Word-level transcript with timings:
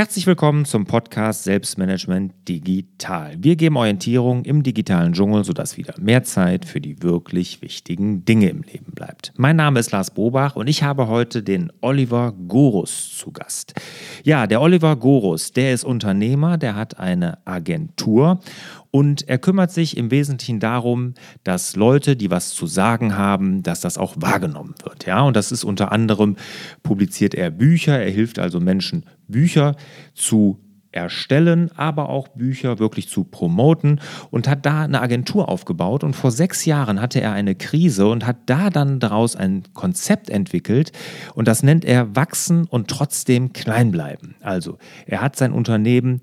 Herzlich 0.00 0.26
willkommen 0.26 0.64
zum 0.64 0.86
Podcast 0.86 1.44
Selbstmanagement 1.44 2.32
Digital. 2.48 3.36
Wir 3.38 3.54
geben 3.54 3.76
Orientierung 3.76 4.46
im 4.46 4.62
digitalen 4.62 5.12
Dschungel, 5.12 5.44
sodass 5.44 5.76
wieder 5.76 5.92
mehr 6.00 6.22
Zeit 6.22 6.64
für 6.64 6.80
die 6.80 7.02
wirklich 7.02 7.60
wichtigen 7.60 8.24
Dinge 8.24 8.48
im 8.48 8.62
Leben 8.62 8.92
bleibt. 8.94 9.34
Mein 9.36 9.56
Name 9.56 9.78
ist 9.78 9.90
Lars 9.90 10.10
Bobach 10.10 10.56
und 10.56 10.68
ich 10.68 10.82
habe 10.82 11.08
heute 11.08 11.42
den 11.42 11.70
Oliver 11.82 12.32
Gorus 12.48 13.14
zu 13.18 13.30
Gast. 13.30 13.74
Ja, 14.24 14.46
der 14.46 14.62
Oliver 14.62 14.96
Gorus, 14.96 15.52
der 15.52 15.74
ist 15.74 15.84
Unternehmer, 15.84 16.56
der 16.56 16.76
hat 16.76 16.98
eine 16.98 17.36
Agentur 17.46 18.40
und 18.90 19.28
er 19.28 19.38
kümmert 19.38 19.70
sich 19.70 19.96
im 19.96 20.10
Wesentlichen 20.10 20.60
darum, 20.60 21.14
dass 21.44 21.76
Leute, 21.76 22.16
die 22.16 22.30
was 22.30 22.50
zu 22.50 22.66
sagen 22.66 23.16
haben, 23.16 23.62
dass 23.62 23.80
das 23.80 23.98
auch 23.98 24.14
wahrgenommen 24.18 24.74
wird. 24.84 25.06
Ja, 25.06 25.22
und 25.22 25.36
das 25.36 25.52
ist 25.52 25.64
unter 25.64 25.92
anderem 25.92 26.36
publiziert 26.82 27.34
er 27.34 27.50
Bücher, 27.50 28.00
er 28.00 28.10
hilft 28.10 28.38
also 28.38 28.60
Menschen, 28.60 29.06
Bücher 29.28 29.76
zu 30.14 30.58
erstellen, 30.92 31.70
aber 31.76 32.08
auch 32.08 32.28
Bücher 32.28 32.78
wirklich 32.78 33.08
zu 33.08 33.24
promoten 33.24 34.00
und 34.30 34.48
hat 34.48 34.66
da 34.66 34.82
eine 34.82 35.00
Agentur 35.00 35.48
aufgebaut. 35.48 36.02
Und 36.04 36.16
vor 36.16 36.30
sechs 36.30 36.64
Jahren 36.64 37.00
hatte 37.00 37.20
er 37.20 37.32
eine 37.32 37.54
Krise 37.54 38.08
und 38.08 38.26
hat 38.26 38.38
da 38.46 38.70
dann 38.70 38.98
daraus 38.98 39.36
ein 39.36 39.62
Konzept 39.72 40.30
entwickelt 40.30 40.92
und 41.34 41.46
das 41.46 41.62
nennt 41.62 41.84
er 41.84 42.16
Wachsen 42.16 42.66
und 42.66 42.88
trotzdem 42.88 43.52
klein 43.52 43.90
bleiben. 43.92 44.34
Also 44.40 44.78
er 45.06 45.20
hat 45.20 45.36
sein 45.36 45.52
Unternehmen 45.52 46.20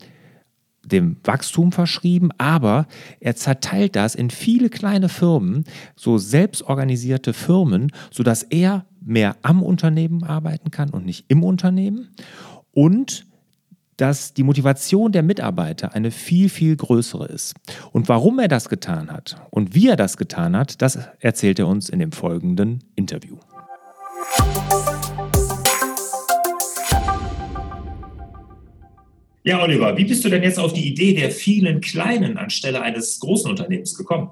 dem 0.91 1.17
Wachstum 1.23 1.71
verschrieben, 1.71 2.29
aber 2.37 2.87
er 3.19 3.35
zerteilt 3.35 3.95
das 3.95 4.15
in 4.15 4.29
viele 4.29 4.69
kleine 4.69 5.09
Firmen, 5.09 5.65
so 5.95 6.17
selbstorganisierte 6.17 7.33
Firmen, 7.33 7.91
sodass 8.11 8.43
er 8.43 8.85
mehr 9.01 9.37
am 9.41 9.63
Unternehmen 9.63 10.23
arbeiten 10.23 10.71
kann 10.71 10.89
und 10.89 11.05
nicht 11.05 11.25
im 11.27 11.43
Unternehmen 11.43 12.09
und 12.71 13.25
dass 13.97 14.33
die 14.33 14.43
Motivation 14.43 15.11
der 15.11 15.23
Mitarbeiter 15.23 15.93
eine 15.93 16.11
viel, 16.11 16.49
viel 16.49 16.75
größere 16.75 17.25
ist. 17.25 17.55
Und 17.91 18.07
warum 18.07 18.37
er 18.39 18.47
das 18.47 18.69
getan 18.69 19.11
hat 19.11 19.41
und 19.49 19.73
wie 19.73 19.89
er 19.89 19.95
das 19.95 20.17
getan 20.17 20.55
hat, 20.55 20.81
das 20.81 20.99
erzählt 21.19 21.59
er 21.59 21.67
uns 21.67 21.89
in 21.89 21.99
dem 21.99 22.11
folgenden 22.11 22.83
Interview. 22.95 23.37
Ja, 29.47 29.63
Oliver, 29.63 29.95
wie 29.95 30.03
bist 30.03 30.25
du 30.25 30.29
denn 30.29 30.43
jetzt 30.43 30.59
auf 30.59 30.73
die 30.73 30.85
Idee 30.85 31.13
der 31.13 31.31
vielen 31.31 31.79
kleinen 31.79 32.37
anstelle 32.37 32.81
eines 32.81 33.17
großen 33.21 33.49
Unternehmens 33.49 33.95
gekommen? 33.95 34.31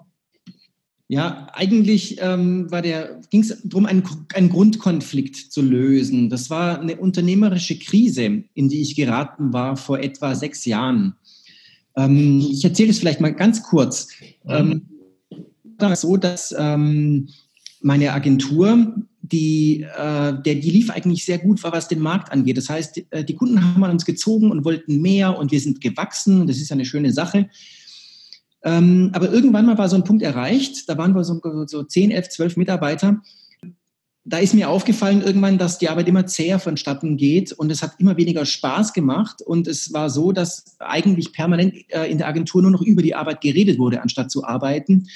Ja, 1.07 1.47
eigentlich 1.53 2.17
ähm, 2.19 2.67
ging 3.29 3.39
es 3.39 3.61
darum, 3.63 3.85
einen, 3.85 4.03
einen 4.33 4.49
Grundkonflikt 4.49 5.37
zu 5.37 5.61
lösen. 5.61 6.29
Das 6.29 6.49
war 6.49 6.81
eine 6.81 6.97
unternehmerische 6.97 7.79
Krise, 7.79 8.43
in 8.53 8.67
die 8.67 8.81
ich 8.81 8.97
geraten 8.97 9.53
war 9.53 9.77
vor 9.77 9.99
etwa 9.99 10.35
sechs 10.35 10.65
Jahren. 10.65 11.15
Ähm, 11.95 12.45
ich 12.51 12.65
erzähle 12.65 12.89
es 12.89 12.99
vielleicht 12.99 13.21
mal 13.21 13.33
ganz 13.33 13.63
kurz. 13.63 14.09
Ähm, 14.45 14.85
war 15.77 15.95
so, 15.95 16.17
dass 16.17 16.53
ähm, 16.59 17.29
meine 17.85 18.13
Agentur 18.13 18.95
die, 19.31 19.81
äh, 19.81 20.33
der, 20.41 20.55
die 20.55 20.69
lief 20.69 20.89
eigentlich 20.89 21.25
sehr 21.25 21.37
gut, 21.37 21.63
was 21.63 21.87
den 21.87 21.99
Markt 21.99 22.31
angeht. 22.31 22.57
Das 22.57 22.69
heißt, 22.69 22.95
die, 22.95 23.07
äh, 23.11 23.23
die 23.23 23.35
Kunden 23.35 23.63
haben 23.63 23.83
uns 23.83 24.05
gezogen 24.05 24.51
und 24.51 24.65
wollten 24.65 25.01
mehr 25.01 25.37
und 25.37 25.51
wir 25.51 25.59
sind 25.59 25.81
gewachsen. 25.81 26.47
Das 26.47 26.57
ist 26.57 26.71
eine 26.71 26.85
schöne 26.85 27.11
Sache. 27.11 27.49
Ähm, 28.63 29.11
aber 29.13 29.31
irgendwann 29.31 29.65
mal 29.65 29.77
war 29.77 29.89
so 29.89 29.95
ein 29.95 30.03
Punkt 30.03 30.23
erreicht, 30.23 30.89
da 30.89 30.97
waren 30.97 31.15
wir 31.15 31.23
so, 31.23 31.39
so 31.67 31.83
10, 31.83 32.11
11, 32.11 32.29
12 32.29 32.57
Mitarbeiter. 32.57 33.21
Da 34.23 34.39
ist 34.39 34.55
mir 34.55 34.69
aufgefallen 34.69 35.21
irgendwann, 35.21 35.59
dass 35.59 35.77
die 35.77 35.89
Arbeit 35.89 36.07
immer 36.07 36.25
zäher 36.25 36.57
vonstatten 36.57 37.15
geht 37.15 37.51
und 37.51 37.71
es 37.71 37.83
hat 37.83 37.99
immer 37.99 38.17
weniger 38.17 38.45
Spaß 38.45 38.93
gemacht. 38.93 39.41
Und 39.43 39.67
es 39.67 39.93
war 39.93 40.09
so, 40.09 40.31
dass 40.31 40.77
eigentlich 40.79 41.31
permanent 41.31 41.75
äh, 41.89 42.09
in 42.09 42.17
der 42.17 42.27
Agentur 42.27 42.63
nur 42.63 42.71
noch 42.71 42.81
über 42.81 43.03
die 43.03 43.13
Arbeit 43.13 43.41
geredet 43.41 43.77
wurde, 43.77 44.01
anstatt 44.01 44.31
zu 44.31 44.43
arbeiten. 44.43 45.07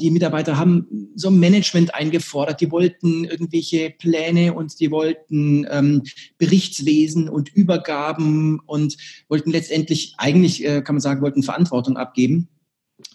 Die 0.00 0.10
Mitarbeiter 0.10 0.56
haben 0.56 1.10
so 1.16 1.30
Management 1.30 1.94
eingefordert, 1.94 2.60
die 2.60 2.70
wollten 2.70 3.24
irgendwelche 3.24 3.90
Pläne 3.90 4.54
und 4.54 4.78
die 4.78 4.92
wollten 4.92 5.66
ähm, 5.70 6.04
Berichtswesen 6.38 7.28
und 7.28 7.52
Übergaben 7.52 8.60
und 8.60 8.96
wollten 9.28 9.50
letztendlich, 9.50 10.14
eigentlich 10.16 10.64
äh, 10.64 10.82
kann 10.82 10.94
man 10.94 11.00
sagen, 11.00 11.20
wollten 11.20 11.42
Verantwortung 11.42 11.96
abgeben. 11.96 12.48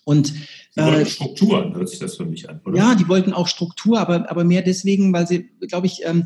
Und 0.06 0.34
äh, 0.76 1.06
Strukturen, 1.06 1.76
hört 1.76 1.90
sich 1.90 2.00
das 2.00 2.16
für 2.16 2.26
mich 2.26 2.50
an, 2.50 2.62
oder? 2.66 2.78
Ja, 2.78 2.96
die 2.96 3.08
wollten 3.08 3.34
auch 3.34 3.48
Struktur, 3.48 4.00
aber, 4.00 4.30
aber 4.30 4.44
mehr 4.44 4.62
deswegen, 4.62 5.14
weil 5.14 5.28
sie, 5.28 5.50
glaube 5.68 5.88
ich, 5.88 6.02
ähm, 6.06 6.26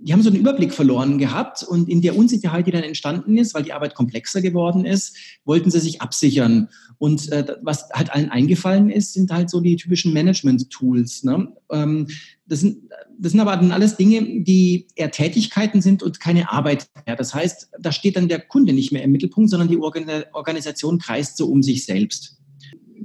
die 0.00 0.12
haben 0.12 0.22
so 0.22 0.30
einen 0.30 0.38
Überblick 0.38 0.72
verloren 0.72 1.18
gehabt 1.18 1.64
und 1.64 1.88
in 1.88 2.02
der 2.02 2.16
Unsicherheit, 2.16 2.66
die 2.66 2.70
dann 2.70 2.84
entstanden 2.84 3.36
ist, 3.36 3.54
weil 3.54 3.64
die 3.64 3.72
Arbeit 3.72 3.94
komplexer 3.94 4.40
geworden 4.40 4.84
ist, 4.84 5.16
wollten 5.44 5.70
sie 5.70 5.80
sich 5.80 6.00
absichern. 6.00 6.68
Und 6.98 7.30
äh, 7.32 7.56
was 7.62 7.88
halt 7.90 8.12
allen 8.12 8.30
eingefallen 8.30 8.90
ist, 8.90 9.12
sind 9.12 9.32
halt 9.32 9.50
so 9.50 9.60
die 9.60 9.76
typischen 9.76 10.12
Management-Tools. 10.12 11.24
Ne? 11.24 11.48
Ähm, 11.72 12.06
das, 12.46 12.60
sind, 12.60 12.90
das 13.18 13.32
sind 13.32 13.40
aber 13.40 13.56
dann 13.56 13.72
alles 13.72 13.96
Dinge, 13.96 14.42
die 14.42 14.86
eher 14.94 15.10
Tätigkeiten 15.10 15.82
sind 15.82 16.02
und 16.02 16.20
keine 16.20 16.52
Arbeit 16.52 16.88
mehr. 17.06 17.16
Das 17.16 17.34
heißt, 17.34 17.70
da 17.80 17.90
steht 17.90 18.16
dann 18.16 18.28
der 18.28 18.40
Kunde 18.40 18.72
nicht 18.72 18.92
mehr 18.92 19.02
im 19.02 19.10
Mittelpunkt, 19.10 19.50
sondern 19.50 19.68
die 19.68 19.78
Organisation 19.78 20.98
kreist 20.98 21.36
so 21.36 21.48
um 21.48 21.62
sich 21.62 21.84
selbst 21.84 22.38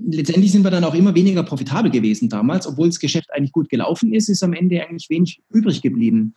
letztendlich 0.06 0.52
sind 0.52 0.64
wir 0.64 0.72
dann 0.72 0.84
auch 0.84 0.96
immer 0.96 1.16
weniger 1.16 1.44
profitabel 1.44 1.92
gewesen 1.92 2.30
damals, 2.30 2.68
obwohl 2.68 2.88
das 2.88 3.00
Geschäft 3.00 3.32
eigentlich 3.32 3.52
gut 3.52 3.70
gelaufen 3.70 4.14
ist, 4.14 4.30
ist 4.30 4.44
am 4.44 4.54
Ende 4.54 4.84
eigentlich 4.84 5.10
wenig 5.10 5.42
übrig 5.52 5.82
geblieben. 5.82 6.36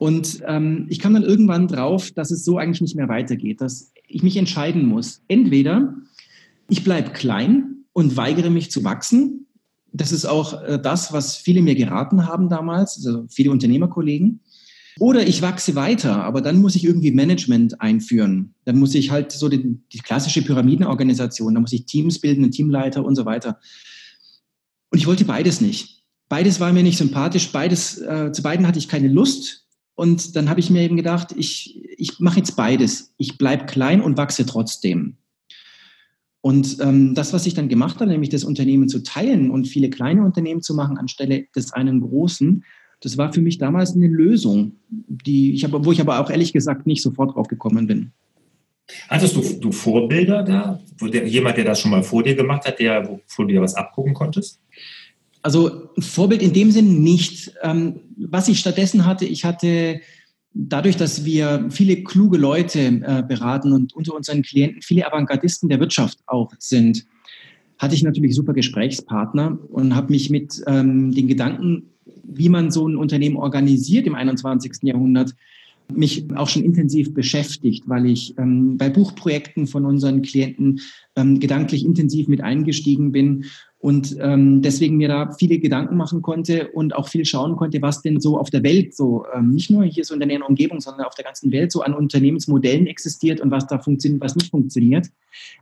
Und 0.00 0.42
ähm, 0.46 0.86
ich 0.88 0.98
kam 0.98 1.12
dann 1.12 1.24
irgendwann 1.24 1.68
drauf, 1.68 2.10
dass 2.10 2.30
es 2.30 2.42
so 2.42 2.56
eigentlich 2.56 2.80
nicht 2.80 2.96
mehr 2.96 3.10
weitergeht, 3.10 3.60
dass 3.60 3.92
ich 4.08 4.22
mich 4.22 4.38
entscheiden 4.38 4.86
muss. 4.86 5.20
Entweder 5.28 5.94
ich 6.70 6.82
bleibe 6.84 7.10
klein 7.10 7.84
und 7.92 8.16
weigere 8.16 8.48
mich 8.48 8.70
zu 8.70 8.82
wachsen. 8.82 9.46
Das 9.92 10.10
ist 10.10 10.24
auch 10.24 10.62
äh, 10.62 10.80
das, 10.82 11.12
was 11.12 11.36
viele 11.36 11.60
mir 11.60 11.74
geraten 11.74 12.26
haben 12.26 12.48
damals, 12.48 12.96
also 12.96 13.26
viele 13.28 13.50
Unternehmerkollegen. 13.50 14.40
Oder 14.98 15.28
ich 15.28 15.42
wachse 15.42 15.74
weiter, 15.74 16.24
aber 16.24 16.40
dann 16.40 16.62
muss 16.62 16.76
ich 16.76 16.84
irgendwie 16.84 17.10
Management 17.10 17.82
einführen. 17.82 18.54
Dann 18.64 18.78
muss 18.78 18.94
ich 18.94 19.10
halt 19.10 19.32
so 19.32 19.50
die, 19.50 19.80
die 19.92 19.98
klassische 19.98 20.40
Pyramidenorganisation, 20.40 21.52
da 21.52 21.60
muss 21.60 21.74
ich 21.74 21.84
Teams 21.84 22.20
bilden, 22.20 22.44
einen 22.44 22.52
Teamleiter 22.52 23.04
und 23.04 23.16
so 23.16 23.26
weiter. 23.26 23.60
Und 24.88 24.96
ich 24.96 25.06
wollte 25.06 25.26
beides 25.26 25.60
nicht. 25.60 26.04
Beides 26.30 26.58
war 26.58 26.72
mir 26.72 26.82
nicht 26.82 26.96
sympathisch, 26.96 27.52
beides, 27.52 27.98
äh, 27.98 28.32
zu 28.32 28.42
beiden 28.42 28.66
hatte 28.66 28.78
ich 28.78 28.88
keine 28.88 29.08
Lust. 29.08 29.66
Und 30.00 30.34
dann 30.34 30.48
habe 30.48 30.60
ich 30.60 30.70
mir 30.70 30.80
eben 30.80 30.96
gedacht, 30.96 31.34
ich, 31.36 31.78
ich 31.98 32.20
mache 32.20 32.38
jetzt 32.38 32.56
beides. 32.56 33.12
Ich 33.18 33.36
bleibe 33.36 33.66
klein 33.66 34.00
und 34.00 34.16
wachse 34.16 34.46
trotzdem. 34.46 35.18
Und 36.40 36.78
ähm, 36.80 37.14
das, 37.14 37.34
was 37.34 37.44
ich 37.44 37.52
dann 37.52 37.68
gemacht 37.68 38.00
habe, 38.00 38.10
nämlich 38.10 38.30
das 38.30 38.44
Unternehmen 38.44 38.88
zu 38.88 39.02
teilen 39.02 39.50
und 39.50 39.68
viele 39.68 39.90
kleine 39.90 40.24
Unternehmen 40.24 40.62
zu 40.62 40.74
machen 40.74 40.96
anstelle 40.96 41.48
des 41.54 41.74
einen 41.74 42.00
großen, 42.00 42.64
das 43.00 43.18
war 43.18 43.30
für 43.34 43.42
mich 43.42 43.58
damals 43.58 43.94
eine 43.94 44.08
Lösung, 44.08 44.72
die 44.88 45.52
ich 45.52 45.66
aber, 45.66 45.84
wo 45.84 45.92
ich 45.92 46.00
aber 46.00 46.18
auch 46.20 46.30
ehrlich 46.30 46.54
gesagt 46.54 46.86
nicht 46.86 47.02
sofort 47.02 47.34
drauf 47.34 47.48
gekommen 47.48 47.86
bin. 47.86 48.12
Hattest 49.10 49.36
du, 49.36 49.42
du 49.60 49.70
Vorbilder 49.70 50.42
da? 50.42 50.80
Jemand, 51.26 51.58
der 51.58 51.64
das 51.64 51.78
schon 51.78 51.90
mal 51.90 52.02
vor 52.02 52.22
dir 52.22 52.34
gemacht 52.34 52.64
hat, 52.64 52.78
der, 52.78 53.06
wo, 53.06 53.20
du 53.36 53.48
dir 53.48 53.60
was 53.60 53.74
abgucken 53.74 54.14
konntest? 54.14 54.60
Also 55.42 55.90
Vorbild 55.98 56.42
in 56.42 56.52
dem 56.52 56.70
Sinn 56.70 57.02
nicht. 57.02 57.52
Ähm, 57.62 58.00
was 58.16 58.48
ich 58.48 58.60
stattdessen 58.60 59.06
hatte, 59.06 59.24
ich 59.24 59.44
hatte 59.44 60.00
dadurch, 60.52 60.96
dass 60.96 61.24
wir 61.24 61.66
viele 61.70 62.02
kluge 62.02 62.36
Leute 62.36 62.80
äh, 62.80 63.22
beraten 63.26 63.72
und 63.72 63.94
unter 63.94 64.14
unseren 64.14 64.42
Klienten 64.42 64.82
viele 64.82 65.06
Avantgardisten 65.06 65.68
der 65.68 65.80
Wirtschaft 65.80 66.18
auch 66.26 66.52
sind, 66.58 67.06
hatte 67.78 67.94
ich 67.94 68.02
natürlich 68.02 68.34
super 68.34 68.52
Gesprächspartner 68.52 69.58
und 69.70 69.94
habe 69.94 70.12
mich 70.12 70.28
mit 70.28 70.62
ähm, 70.66 71.14
den 71.14 71.28
Gedanken, 71.28 71.84
wie 72.24 72.48
man 72.48 72.70
so 72.70 72.86
ein 72.86 72.96
Unternehmen 72.96 73.36
organisiert 73.36 74.06
im 74.06 74.14
21. 74.14 74.82
Jahrhundert, 74.82 75.34
mich 75.92 76.26
auch 76.36 76.48
schon 76.48 76.62
intensiv 76.62 77.14
beschäftigt, 77.14 77.88
weil 77.88 78.06
ich 78.06 78.36
ähm, 78.38 78.76
bei 78.76 78.90
Buchprojekten 78.90 79.66
von 79.66 79.84
unseren 79.86 80.22
Klienten 80.22 80.80
ähm, 81.16 81.40
gedanklich 81.40 81.84
intensiv 81.84 82.28
mit 82.28 82.42
eingestiegen 82.42 83.12
bin 83.12 83.46
und 83.80 84.14
ähm, 84.20 84.60
deswegen 84.60 84.98
mir 84.98 85.08
da 85.08 85.32
viele 85.32 85.58
Gedanken 85.58 85.96
machen 85.96 86.20
konnte 86.20 86.68
und 86.68 86.94
auch 86.94 87.08
viel 87.08 87.24
schauen 87.24 87.56
konnte, 87.56 87.80
was 87.80 88.02
denn 88.02 88.20
so 88.20 88.38
auf 88.38 88.50
der 88.50 88.62
Welt 88.62 88.94
so, 88.94 89.24
ähm, 89.34 89.52
nicht 89.52 89.70
nur 89.70 89.84
hier 89.84 90.04
so 90.04 90.12
in 90.12 90.20
der 90.20 90.26
näheren 90.26 90.42
Umgebung, 90.42 90.80
sondern 90.80 91.06
auf 91.06 91.14
der 91.14 91.24
ganzen 91.24 91.50
Welt 91.50 91.72
so 91.72 91.80
an 91.80 91.94
Unternehmensmodellen 91.94 92.86
existiert 92.86 93.40
und 93.40 93.50
was 93.50 93.66
da 93.66 93.78
funktioniert, 93.78 94.22
was 94.22 94.36
nicht 94.36 94.50
funktioniert. 94.50 95.08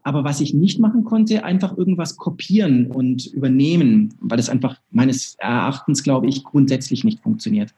Aber 0.02 0.24
was 0.24 0.40
ich 0.40 0.52
nicht 0.52 0.80
machen 0.80 1.04
konnte, 1.04 1.44
einfach 1.44 1.78
irgendwas 1.78 2.16
kopieren 2.16 2.90
und 2.90 3.26
übernehmen, 3.26 4.14
weil 4.20 4.36
das 4.36 4.48
einfach 4.48 4.80
meines 4.90 5.36
Erachtens, 5.38 6.02
glaube 6.02 6.26
ich, 6.26 6.42
grundsätzlich 6.42 7.04
nicht 7.04 7.20
funktioniert. 7.20 7.72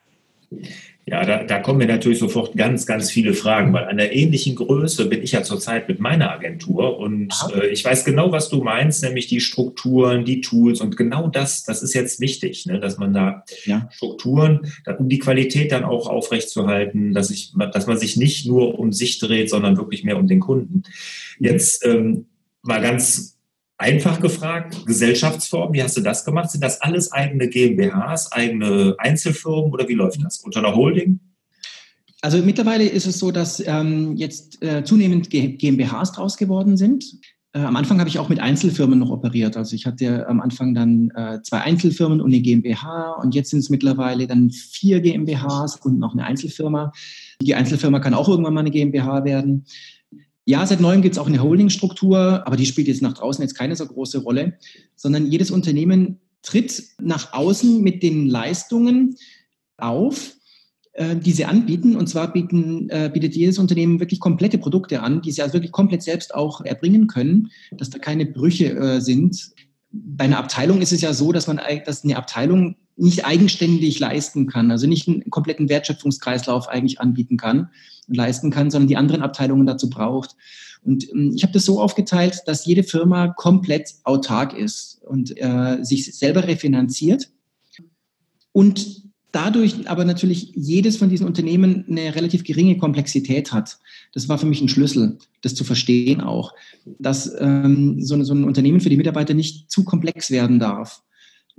Ja, 1.11 1.25
da, 1.25 1.43
da 1.43 1.59
kommen 1.59 1.79
mir 1.79 1.89
natürlich 1.89 2.21
sofort 2.21 2.57
ganz, 2.57 2.87
ganz 2.87 3.11
viele 3.11 3.35
Fragen, 3.35 3.73
weil 3.73 3.87
an 3.87 3.97
der 3.97 4.15
ähnlichen 4.15 4.55
Größe 4.55 5.07
bin 5.07 5.25
ich 5.25 5.33
ja 5.33 5.43
zurzeit 5.43 5.89
mit 5.89 5.99
meiner 5.99 6.31
Agentur 6.31 7.01
und 7.01 7.35
äh, 7.53 7.67
ich 7.67 7.85
weiß 7.85 8.05
genau, 8.05 8.31
was 8.31 8.49
du 8.49 8.63
meinst, 8.63 9.03
nämlich 9.03 9.27
die 9.27 9.41
Strukturen, 9.41 10.25
die 10.25 10.41
Tools 10.41 10.81
und 10.81 10.97
genau 10.97 11.27
das, 11.27 11.65
das 11.65 11.83
ist 11.83 11.95
jetzt 11.95 12.21
wichtig, 12.21 12.67
ne, 12.67 12.79
dass 12.79 12.97
man 12.99 13.13
da 13.13 13.43
ja. 13.65 13.89
Strukturen, 13.91 14.61
um 14.99 15.09
die 15.09 15.19
Qualität 15.19 15.73
dann 15.73 15.83
auch 15.83 16.07
aufrechtzuerhalten, 16.07 17.13
dass, 17.13 17.31
ich, 17.31 17.55
dass 17.73 17.89
man 17.89 17.99
sich 17.99 18.17
nicht 18.17 18.47
nur 18.47 18.79
um 18.79 18.93
sich 18.93 19.19
dreht, 19.19 19.51
sondern 19.51 19.79
wirklich 19.79 20.05
mehr 20.05 20.17
um 20.17 20.29
den 20.29 20.39
Kunden. 20.39 20.85
Jetzt 21.41 21.85
ähm, 21.85 22.27
mal 22.63 22.81
ganz 22.81 23.40
Einfach 23.81 24.21
gefragt, 24.21 24.85
Gesellschaftsform, 24.85 25.73
wie 25.73 25.83
hast 25.83 25.97
du 25.97 26.03
das 26.03 26.27
gemacht? 26.27 26.51
Sind 26.51 26.63
das 26.63 26.83
alles 26.83 27.13
eigene 27.13 27.49
GmbHs, 27.49 28.31
eigene 28.31 28.95
Einzelfirmen 28.99 29.73
oder 29.73 29.89
wie 29.89 29.95
läuft 29.95 30.23
das? 30.23 30.41
Unter 30.41 30.59
einer 30.59 30.75
Holding? 30.75 31.19
Also 32.21 32.37
mittlerweile 32.43 32.87
ist 32.87 33.07
es 33.07 33.19
so, 33.19 33.31
dass 33.31 33.67
ähm, 33.67 34.17
jetzt 34.17 34.63
äh, 34.63 34.85
zunehmend 34.85 35.31
GmbHs 35.31 36.13
draus 36.13 36.37
geworden 36.37 36.77
sind. 36.77 37.07
Äh, 37.55 37.61
am 37.61 37.75
Anfang 37.75 37.99
habe 37.99 38.11
ich 38.11 38.19
auch 38.19 38.29
mit 38.29 38.39
Einzelfirmen 38.39 38.99
noch 38.99 39.09
operiert. 39.09 39.57
Also 39.57 39.75
ich 39.75 39.87
hatte 39.87 40.29
am 40.29 40.43
Anfang 40.43 40.75
dann 40.75 41.11
äh, 41.17 41.41
zwei 41.43 41.63
Einzelfirmen 41.63 42.21
und 42.21 42.35
eine 42.35 42.43
GmbH 42.43 43.13
und 43.23 43.35
jetzt 43.35 43.49
sind 43.49 43.61
es 43.61 43.71
mittlerweile 43.71 44.27
dann 44.27 44.51
vier 44.51 45.01
GmbHs 45.01 45.77
und 45.77 45.99
noch 45.99 46.13
eine 46.13 46.27
Einzelfirma. 46.27 46.93
Die 47.41 47.55
Einzelfirma 47.55 47.99
kann 48.01 48.13
auch 48.13 48.29
irgendwann 48.29 48.53
mal 48.53 48.61
eine 48.61 48.71
GmbH 48.73 49.25
werden. 49.25 49.65
Ja, 50.51 50.67
seit 50.67 50.81
neuem 50.81 51.01
gibt 51.01 51.15
es 51.15 51.19
auch 51.21 51.29
eine 51.29 51.45
Holdingstruktur, 51.45 52.45
aber 52.45 52.57
die 52.57 52.67
spielt 52.67 52.89
jetzt 52.89 53.03
nach 53.03 53.13
draußen 53.13 53.41
jetzt 53.41 53.55
keine 53.55 53.77
so 53.77 53.87
große 53.87 54.19
Rolle, 54.19 54.55
sondern 54.97 55.31
jedes 55.31 55.53
Unternehmen 55.53 56.19
tritt 56.43 56.83
nach 57.01 57.33
außen 57.33 57.81
mit 57.81 58.03
den 58.03 58.27
Leistungen 58.27 59.15
auf, 59.77 60.35
äh, 60.95 61.15
die 61.15 61.31
sie 61.31 61.45
anbieten. 61.45 61.95
Und 61.95 62.09
zwar 62.09 62.33
bieten, 62.33 62.89
äh, 62.91 63.09
bietet 63.15 63.37
jedes 63.37 63.61
Unternehmen 63.61 64.01
wirklich 64.01 64.19
komplette 64.19 64.59
Produkte 64.59 65.03
an, 65.05 65.23
die 65.23 65.31
sie 65.31 65.41
also 65.41 65.55
wirklich 65.55 65.71
komplett 65.71 66.03
selbst 66.03 66.35
auch 66.35 66.63
erbringen 66.63 67.07
können, 67.07 67.53
dass 67.71 67.91
da 67.91 68.01
keine 68.01 68.27
Brüche 68.27 68.77
äh, 68.77 69.01
sind. 69.01 69.53
Bei 69.93 70.25
einer 70.25 70.39
Abteilung 70.39 70.83
ist 70.83 70.93
es 70.93 71.01
ja 71.01 71.15
so, 71.15 71.31
dass 71.31 71.47
man 71.47 71.61
dass 71.87 72.03
eine 72.03 72.17
Abteilung 72.17 72.75
nicht 73.01 73.25
eigenständig 73.25 73.99
leisten 73.99 74.47
kann, 74.47 74.71
also 74.71 74.87
nicht 74.87 75.09
einen 75.09 75.31
kompletten 75.31 75.69
Wertschöpfungskreislauf 75.69 76.69
eigentlich 76.69 77.01
anbieten 77.01 77.37
kann 77.37 77.71
und 78.07 78.17
leisten 78.17 78.51
kann, 78.51 78.71
sondern 78.71 78.89
die 78.89 78.97
anderen 78.97 79.23
Abteilungen 79.23 79.67
dazu 79.67 79.89
braucht. 79.89 80.37
Und 80.83 81.11
ähm, 81.11 81.33
ich 81.35 81.43
habe 81.43 81.53
das 81.53 81.65
so 81.65 81.81
aufgeteilt, 81.81 82.43
dass 82.47 82.67
jede 82.67 82.83
Firma 82.83 83.29
komplett 83.29 83.95
autark 84.05 84.57
ist 84.57 85.01
und 85.07 85.35
äh, 85.41 85.79
sich 85.83 86.15
selber 86.15 86.47
refinanziert 86.47 87.31
und 88.53 89.05
dadurch 89.33 89.89
aber 89.89 90.05
natürlich 90.05 90.53
jedes 90.55 90.97
von 90.97 91.09
diesen 91.09 91.27
Unternehmen 91.27 91.85
eine 91.89 92.15
relativ 92.15 92.45
geringe 92.45 92.77
Komplexität 92.79 93.53
hat. 93.53 93.79
Das 94.13 94.29
war 94.29 94.39
für 94.39 94.47
mich 94.47 94.61
ein 94.61 94.69
Schlüssel, 94.69 95.19
das 95.41 95.55
zu 95.55 95.65
verstehen 95.65 96.21
auch, 96.21 96.53
dass 96.99 97.33
ähm, 97.39 98.03
so, 98.03 98.23
so 98.25 98.35
ein 98.35 98.45
Unternehmen 98.45 98.81
für 98.81 98.91
die 98.91 98.97
Mitarbeiter 98.97 99.35
nicht 99.35 99.71
zu 99.71 99.85
komplex 99.85 100.31
werden 100.31 100.59
darf 100.59 101.03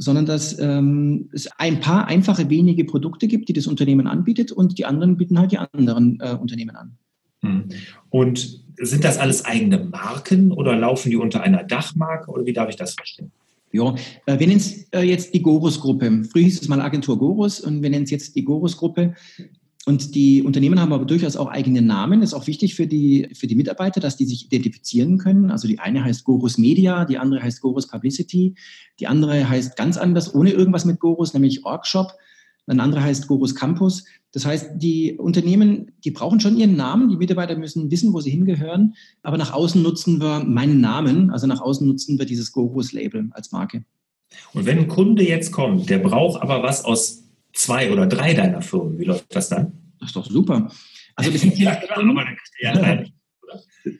sondern 0.01 0.25
dass 0.25 0.57
ähm, 0.57 1.29
es 1.31 1.47
ein 1.59 1.79
paar 1.79 2.07
einfache 2.07 2.49
wenige 2.49 2.85
Produkte 2.85 3.27
gibt, 3.27 3.49
die 3.49 3.53
das 3.53 3.67
Unternehmen 3.67 4.07
anbietet 4.07 4.51
und 4.51 4.79
die 4.79 4.85
anderen 4.85 5.15
bieten 5.15 5.37
halt 5.37 5.51
die 5.51 5.59
anderen 5.59 6.19
äh, 6.19 6.33
Unternehmen 6.33 6.75
an. 6.75 6.97
Hm. 7.43 7.65
Und 8.09 8.63
sind 8.77 9.03
das 9.03 9.19
alles 9.19 9.45
eigene 9.45 9.77
Marken 9.77 10.51
oder 10.51 10.75
laufen 10.75 11.11
die 11.11 11.17
unter 11.17 11.43
einer 11.43 11.63
Dachmarke 11.63 12.31
oder 12.31 12.45
wie 12.45 12.53
darf 12.53 12.69
ich 12.69 12.77
das 12.77 12.95
verstehen? 12.95 13.31
Ja, 13.71 13.93
äh, 14.25 14.39
wir 14.39 14.47
nennen 14.47 14.59
es 14.59 14.87
äh, 14.91 15.01
jetzt 15.01 15.35
die 15.35 15.41
Gorus-Gruppe. 15.43 16.23
Früher 16.31 16.43
hieß 16.43 16.61
es 16.61 16.67
mal 16.67 16.81
Agentur 16.81 17.19
Gorus 17.19 17.61
und 17.61 17.83
wir 17.83 17.89
nennen 17.91 18.05
es 18.05 18.11
jetzt 18.11 18.35
die 18.35 18.43
Gorus-Gruppe. 18.43 19.13
Und 19.85 20.13
die 20.13 20.43
Unternehmen 20.43 20.79
haben 20.79 20.93
aber 20.93 21.05
durchaus 21.05 21.35
auch 21.35 21.47
eigene 21.47 21.81
Namen. 21.81 22.21
Ist 22.21 22.35
auch 22.35 22.45
wichtig 22.45 22.75
für 22.75 22.85
die, 22.85 23.29
für 23.33 23.47
die 23.47 23.55
Mitarbeiter, 23.55 23.99
dass 23.99 24.15
die 24.15 24.25
sich 24.25 24.45
identifizieren 24.45 25.17
können. 25.17 25.49
Also 25.49 25.67
die 25.67 25.79
eine 25.79 26.03
heißt 26.03 26.23
Gorus 26.23 26.59
Media, 26.59 27.05
die 27.05 27.17
andere 27.17 27.41
heißt 27.41 27.61
Gorus 27.61 27.87
Publicity, 27.87 28.53
die 28.99 29.07
andere 29.07 29.49
heißt 29.49 29.75
ganz 29.75 29.97
anders, 29.97 30.35
ohne 30.35 30.51
irgendwas 30.51 30.85
mit 30.85 30.99
Gorus, 30.99 31.33
nämlich 31.33 31.65
Orgshop. 31.65 32.13
Ein 32.67 32.79
anderer 32.79 33.01
heißt 33.01 33.27
Gorus 33.27 33.55
Campus. 33.55 34.05
Das 34.33 34.45
heißt, 34.45 34.73
die 34.75 35.17
Unternehmen, 35.17 35.91
die 36.05 36.11
brauchen 36.11 36.39
schon 36.39 36.57
ihren 36.57 36.75
Namen. 36.75 37.09
Die 37.09 37.17
Mitarbeiter 37.17 37.57
müssen 37.57 37.89
wissen, 37.89 38.13
wo 38.13 38.21
sie 38.21 38.29
hingehören. 38.29 38.93
Aber 39.23 39.37
nach 39.37 39.51
außen 39.51 39.81
nutzen 39.81 40.21
wir 40.21 40.43
meinen 40.43 40.79
Namen. 40.79 41.31
Also 41.31 41.47
nach 41.47 41.59
außen 41.59 41.85
nutzen 41.85 42.19
wir 42.19 42.25
dieses 42.25 42.51
Gorus-Label 42.51 43.29
als 43.31 43.51
Marke. 43.51 43.83
Und 44.53 44.65
wenn 44.65 44.77
ein 44.77 44.87
Kunde 44.87 45.27
jetzt 45.27 45.51
kommt, 45.51 45.89
der 45.89 45.97
braucht 45.97 46.41
aber 46.41 46.63
was 46.63 46.85
aus 46.85 47.23
zwei 47.53 47.91
oder 47.91 48.07
drei 48.07 48.33
deiner 48.33 48.61
Firmen. 48.61 48.99
Wie 48.99 49.05
läuft 49.05 49.35
das 49.35 49.49
dann? 49.49 49.73
Das 49.99 50.09
ist 50.09 50.15
doch 50.15 50.25
super. 50.25 50.71
Also 51.15 51.31
das 51.31 51.41
sind, 51.41 51.57
ja, 51.57 51.75
klar, 51.75 53.05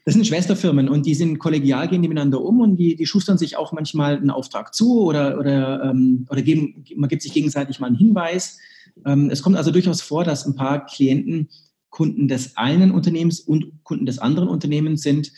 das 0.06 0.14
sind 0.14 0.26
Schwesterfirmen 0.26 0.90
und 0.90 1.06
die 1.06 1.16
sind 1.16 1.40
kollegial, 1.40 1.88
gehen 1.88 2.02
die 2.02 2.08
miteinander 2.08 2.42
um 2.42 2.60
und 2.62 2.78
die, 2.78 2.96
die 2.96 3.06
schustern 3.06 3.38
sich 3.38 3.58
auch 3.58 3.72
manchmal 3.72 4.18
einen 4.18 4.30
Auftrag 4.30 4.74
zu 4.74 5.02
oder, 5.04 5.40
oder, 5.40 5.84
ähm, 5.84 6.26
oder 6.30 6.42
geben, 6.42 6.84
man 6.96 7.10
gibt 7.10 7.22
sich 7.22 7.34
gegenseitig 7.34 7.80
mal 7.80 7.88
einen 7.88 7.98
Hinweis. 7.98 8.60
Ähm, 9.06 9.30
es 9.30 9.42
kommt 9.42 9.58
also 9.58 9.72
durchaus 9.72 10.02
vor, 10.02 10.24
dass 10.24 10.46
ein 10.46 10.56
paar 10.56 10.86
Klienten 10.86 11.50
Kunden 11.90 12.28
des 12.28 12.58
einen 12.58 12.92
Unternehmens 12.92 13.42
und 13.42 13.84
Kunden 13.84 14.06
des 14.06 14.18
anderen 14.18 14.50
Unternehmens 14.50 15.04
sind. 15.04 15.32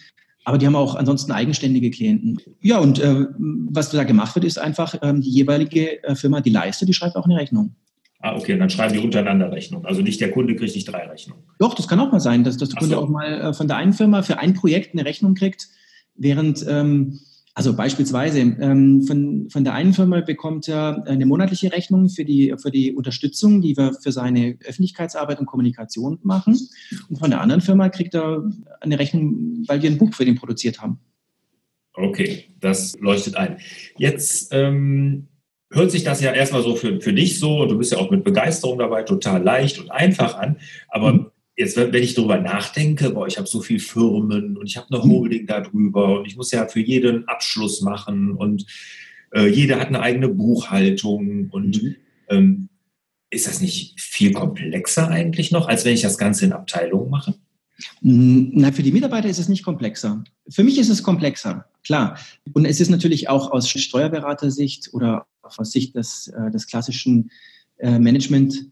Aber 0.46 0.58
die 0.58 0.68
haben 0.68 0.76
auch 0.76 0.96
ansonsten 0.96 1.32
eigenständige 1.32 1.90
Klienten. 1.90 2.38
Ja, 2.62 2.78
und 2.80 3.00
äh, 3.00 3.26
was 3.38 3.90
da 3.90 4.04
gemacht 4.04 4.36
wird, 4.36 4.46
ist 4.46 4.60
einfach, 4.60 4.96
ähm, 5.02 5.22
die 5.22 5.30
jeweilige 5.30 6.04
äh, 6.04 6.16
Firma, 6.16 6.42
die 6.42 6.50
leistet, 6.50 6.90
die 6.90 6.94
schreibt 6.94 7.16
auch 7.16 7.26
eine 7.26 7.38
Rechnung. 7.38 7.76
Ah, 8.26 8.38
okay, 8.38 8.54
und 8.54 8.60
dann 8.60 8.70
schreiben 8.70 8.94
die 8.94 9.02
untereinander 9.02 9.52
Rechnung. 9.52 9.84
Also 9.86 10.02
nicht 10.02 10.22
der 10.22 10.32
Kunde 10.32 10.56
kriegt 10.56 10.74
nicht 10.74 10.86
drei 10.86 11.06
Rechnungen. 11.10 11.44
Doch, 11.60 11.74
das 11.74 11.90
kann 11.90 12.00
auch 12.00 12.10
mal 12.10 12.22
sein, 12.22 12.46
dass, 12.46 12.56
dass 12.56 12.70
der 12.70 12.80
Kunde 12.80 12.96
so. 12.96 13.02
auch 13.02 13.10
mal 13.10 13.34
äh, 13.34 13.54
von 13.54 13.68
der 13.68 13.76
einen 13.76 13.92
Firma 13.92 14.22
für 14.22 14.40
ein 14.40 14.54
Projekt 14.54 14.94
eine 14.94 15.04
Rechnung 15.04 15.36
kriegt, 15.36 15.68
während, 16.16 16.66
ähm, 16.66 17.20
also 17.54 17.76
beispielsweise 17.76 18.40
ähm, 18.40 19.02
von, 19.02 19.50
von 19.50 19.66
der 19.66 19.74
einen 19.74 19.92
Firma 19.92 20.22
bekommt 20.22 20.70
er 20.70 21.06
eine 21.06 21.26
monatliche 21.26 21.74
Rechnung 21.74 22.08
für 22.08 22.24
die, 22.24 22.56
für 22.62 22.72
die 22.72 22.94
Unterstützung, 22.94 23.62
die 23.62 23.76
wir 23.76 23.94
für 24.02 24.14
seine 24.14 24.58
Öffentlichkeitsarbeit 24.64 25.42
und 25.42 25.46
Kommunikation 25.46 26.20
machen. 26.24 26.58
Und 27.10 27.20
von 27.20 27.30
der 27.30 27.42
anderen 27.42 27.60
Firma 27.60 27.90
kriegt 27.90 28.16
er 28.16 28.50
eine 28.80 29.00
Rechnung, 29.00 29.66
weil 29.68 29.82
wir 29.82 29.92
ein 29.92 29.98
Buch 29.98 30.14
für 30.14 30.24
den 30.24 30.36
produziert 30.36 30.82
haben. 30.82 31.02
Okay, 31.94 32.46
das 32.62 32.98
leuchtet 33.02 33.36
ein. 33.36 33.58
Jetzt 33.98 34.48
ähm, 34.54 35.28
hört 35.74 35.92
sich 35.92 36.04
das 36.04 36.22
ja 36.22 36.32
erstmal 36.32 36.64
so 36.64 36.76
für, 36.76 37.02
für 37.02 37.14
dich 37.14 37.40
so, 37.40 37.62
und 37.62 37.70
du 37.70 37.78
bist 37.78 37.92
ja 37.92 37.98
auch 37.98 38.12
mit 38.12 38.24
Begeisterung 38.24 38.80
dabei, 38.80 39.04
total 39.04 39.44
leicht 39.44 39.80
und 39.80 39.92
einfach 39.92 40.38
an. 40.38 40.58
Aber 40.90 41.14
mhm. 41.14 41.26
jetzt, 41.56 41.76
wenn 41.76 41.94
ich 42.04 42.14
darüber 42.14 42.40
nachdenke, 42.40 43.10
boah, 43.12 43.28
ich 43.28 43.38
habe 43.38 43.48
so 43.48 43.62
viele 43.62 43.80
Firmen 43.80 44.58
und 44.58 44.68
ich 44.68 44.78
habe 44.78 44.88
eine 44.92 45.04
mhm. 45.04 45.12
Holding 45.12 45.48
darüber 45.48 46.20
und 46.20 46.28
ich 46.28 46.36
muss 46.36 46.52
ja 46.52 46.68
für 46.68 46.80
jeden 46.80 47.28
Abschluss 47.28 47.82
machen 47.82 48.32
und 48.32 48.66
äh, 49.34 49.48
jeder 49.48 49.80
hat 49.80 49.88
eine 49.88 50.02
eigene 50.02 50.30
Buchhaltung 50.30 51.50
und 51.52 51.82
mhm. 51.82 51.96
ähm, 52.30 52.70
ist 53.30 53.48
das 53.48 53.62
nicht 53.62 54.00
viel 54.00 54.32
komplexer 54.32 55.10
eigentlich 55.10 55.52
noch, 55.52 55.68
als 55.68 55.86
wenn 55.86 55.96
ich 55.96 56.04
das 56.04 56.20
Ganze 56.20 56.46
in 56.46 56.54
Abteilungen 56.54 57.10
mache? 57.10 57.34
Mm, 58.02 58.50
na, 58.54 58.72
für 58.72 58.84
die 58.84 58.92
Mitarbeiter 58.92 59.28
ist 59.28 59.40
es 59.40 59.50
nicht 59.50 59.64
komplexer. 59.64 60.24
Für 60.48 60.64
mich 60.64 60.78
ist 60.78 60.90
es 60.90 61.02
komplexer, 61.02 61.66
klar. 61.84 62.20
Und 62.54 62.66
es 62.66 62.80
ist 62.80 62.90
natürlich 62.90 63.30
auch 63.30 63.52
aus 63.52 63.68
Steuerberatersicht 63.68 64.94
oder 64.94 65.26
aus 65.44 65.72
Sicht 65.72 65.96
des, 65.96 66.28
äh, 66.28 66.52
des 66.52 66.68
klassischen 66.68 67.32
äh, 67.78 68.00
Management 68.00 68.68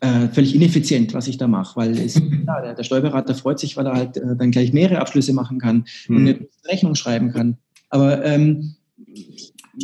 äh, 0.00 0.28
völlig 0.28 0.54
ineffizient, 0.54 1.14
was 1.14 1.28
ich 1.28 1.38
da 1.38 1.48
mache, 1.48 1.76
weil 1.76 1.98
es, 1.98 2.14
ja, 2.46 2.60
der, 2.60 2.74
der, 2.74 2.84
Steuerberater 2.84 3.34
freut 3.34 3.58
sich, 3.58 3.76
weil 3.76 3.86
er 3.86 3.94
halt 3.94 4.16
dann 4.16 4.50
gleich 4.50 4.72
mehrere 4.72 5.00
Abschlüsse 5.00 5.32
machen 5.32 5.58
kann 5.58 5.86
mhm. 6.08 6.16
und 6.16 6.22
eine 6.22 6.48
Rechnung 6.66 6.94
schreiben 6.94 7.32
kann. 7.32 7.58
Aber 7.88 8.24
ähm, 8.24 8.74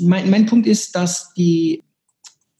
mein, 0.02 0.30
mein 0.30 0.46
Punkt 0.46 0.66
ist, 0.66 0.94
dass 0.94 1.32
die, 1.34 1.82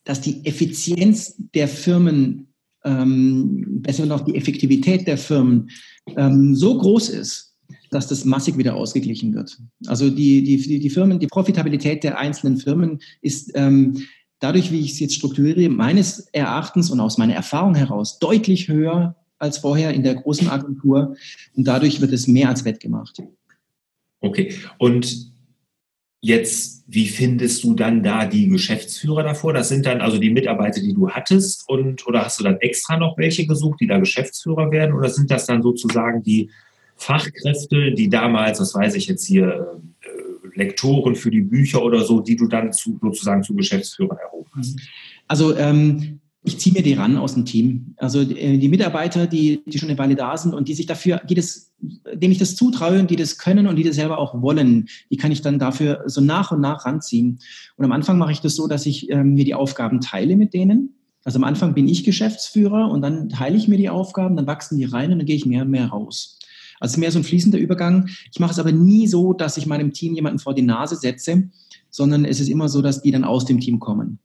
dass 0.05 0.21
die 0.21 0.45
Effizienz 0.47 1.35
der 1.55 1.69
Firmen, 1.69 2.49
ähm, 2.85 3.83
besser 3.83 4.07
noch 4.07 4.25
die 4.25 4.37
Effektivität 4.37 5.07
der 5.07 5.19
Firmen 5.19 5.71
ähm, 6.17 6.55
so 6.55 6.79
groß 6.79 7.11
ist, 7.11 7.50
dass 7.91 8.07
das 8.07 8.25
massig 8.25 8.57
wieder 8.57 8.77
ausgeglichen 8.77 9.35
wird. 9.35 9.59
Also 9.87 10.11
die, 10.11 10.43
die, 10.43 10.79
die 10.79 10.91
Firmen, 10.91 11.19
die 11.19 11.27
Profitabilität 11.27 12.05
der 12.05 12.19
einzelnen 12.19 12.57
Firmen 12.57 13.01
ist 13.21 13.51
ähm, 13.55 14.07
dadurch, 14.39 14.71
wie 14.73 14.81
ich 14.81 14.93
es 14.93 15.01
jetzt 15.01 15.15
strukturiere, 15.15 15.69
meines 15.69 16.21
Erachtens 16.33 16.91
und 16.91 17.01
aus 17.01 17.19
meiner 17.19 17.35
Erfahrung 17.35 17.75
heraus 17.75 18.19
deutlich 18.19 18.69
höher 18.69 19.17
als 19.39 19.59
vorher 19.59 19.93
in 19.93 20.03
der 20.03 20.15
großen 20.15 20.49
Agentur. 20.49 21.17
Und 21.57 21.67
dadurch 21.67 22.01
wird 22.01 22.13
es 22.13 22.27
mehr 22.27 22.49
als 22.49 22.65
wettgemacht. 22.65 23.23
Okay. 24.21 24.55
Und 24.79 25.33
jetzt, 26.21 26.85
wie 26.87 27.09
findest 27.09 27.65
du 27.65 27.75
dann 27.75 28.03
da 28.03 28.27
die 28.27 28.49
Geschäftsführer 28.49 29.23
davor? 29.23 29.53
Das 29.55 29.69
sind 29.69 29.87
dann 29.87 30.01
also 30.01 30.19
die 30.19 30.31
Mitarbeiter, 30.31 30.81
die 30.81 30.95
du 30.95 31.11
hattest 31.11 31.69
und 31.69 32.07
oder 32.07 32.25
hast 32.25 32.39
du 32.39 32.45
dann 32.45 32.59
extra 32.59 32.99
noch 32.99 33.17
welche 33.17 33.47
gesucht, 33.47 33.81
die 33.81 33.87
da 33.87 33.99
Geschäftsführer 33.99 34.71
werden? 34.71 34.95
Oder 34.95 35.09
sind 35.09 35.31
das 35.31 35.47
dann 35.47 35.63
sozusagen 35.63 36.23
die 36.23 36.51
Fachkräfte, 37.01 37.93
die 37.93 38.09
damals, 38.09 38.61
was 38.61 38.75
weiß 38.75 38.95
ich 38.95 39.07
jetzt 39.07 39.27
hier, 39.27 39.81
äh, 40.03 40.59
Lektoren 40.59 41.15
für 41.15 41.31
die 41.31 41.41
Bücher 41.41 41.83
oder 41.83 42.05
so, 42.05 42.21
die 42.21 42.37
du 42.37 42.47
dann 42.47 42.73
zu, 42.73 42.99
sozusagen 43.01 43.43
zu 43.43 43.55
Geschäftsführern 43.55 44.19
erhoben 44.19 44.51
hast? 44.55 44.79
Also 45.27 45.57
ähm, 45.57 46.21
ich 46.43 46.59
ziehe 46.59 46.75
mir 46.75 46.83
die 46.83 46.95
ran 46.95 47.17
aus 47.17 47.35
dem 47.35 47.45
Team. 47.45 47.95
Also 47.97 48.21
äh, 48.21 48.59
die 48.59 48.69
Mitarbeiter, 48.69 49.27
die, 49.27 49.63
die 49.67 49.79
schon 49.79 49.89
eine 49.89 49.99
Weile 49.99 50.15
da 50.15 50.37
sind 50.37 50.55
und 50.55 50.69
die 50.69 50.75
sich 50.75 50.87
dafür, 50.87 51.21
die 51.29 51.35
das, 51.35 51.73
denen 51.81 52.33
ich 52.33 52.39
das 52.39 52.57
zutraue 52.57 53.01
und 53.01 53.11
die 53.11 53.17
das 53.17 53.39
können 53.39 53.67
und 53.67 53.77
die 53.77 53.83
das 53.83 53.97
selber 53.97 54.19
auch 54.19 54.41
wollen, 54.43 54.89
die 55.11 55.17
kann 55.17 55.33
ich 55.33 55.41
dann 55.41 55.59
dafür 55.59 56.03
so 56.07 56.21
nach 56.21 56.53
und 56.53 56.61
nach 56.61 56.85
ranziehen. 56.85 57.39
Und 57.77 57.85
am 57.85 57.93
Anfang 57.93 58.19
mache 58.19 58.33
ich 58.33 58.41
das 58.41 58.57
so, 58.57 58.69
dass 58.69 58.85
ich 58.85 59.11
ähm, 59.11 59.35
mir 59.35 59.45
die 59.45 59.55
Aufgaben 59.55 60.01
teile 60.01 60.37
mit 60.37 60.53
denen. 60.53 60.95
Also 61.25 61.39
am 61.39 61.45
Anfang 61.45 61.75
bin 61.75 61.89
ich 61.89 62.05
Geschäftsführer 62.05 62.91
und 62.91 63.03
dann 63.03 63.29
teile 63.29 63.57
ich 63.57 63.69
mir 63.69 63.77
die 63.77 63.91
Aufgaben, 63.91 64.37
dann 64.37 64.47
wachsen 64.47 64.79
die 64.79 64.85
rein 64.85 65.13
und 65.13 65.19
dann 65.19 65.27
gehe 65.27 65.37
ich 65.37 65.45
mehr 65.45 65.63
und 65.63 65.71
mehr 65.71 65.89
raus. 65.89 66.39
Also 66.81 66.99
mehr 66.99 67.13
so 67.13 67.21
ein 67.21 67.25
fließender 67.25 67.59
Übergang. 67.59 68.09
Ich 68.33 68.41
mache 68.41 68.53
es 68.53 68.59
aber 68.59 68.73
nie 68.73 69.07
so, 69.07 69.33
dass 69.33 69.57
ich 69.57 69.67
meinem 69.67 69.93
Team 69.93 70.15
jemanden 70.15 70.39
vor 70.39 70.55
die 70.55 70.63
Nase 70.63 70.97
setze, 70.97 71.51
sondern 71.91 72.25
es 72.25 72.41
ist 72.41 72.49
immer 72.49 72.69
so, 72.69 72.83
dass 72.83 73.03
die 73.03 73.13
dann 73.13 73.25
aus 73.25 73.45
dem 73.45 73.61
Team 73.61 73.79
kommen. 73.79 74.19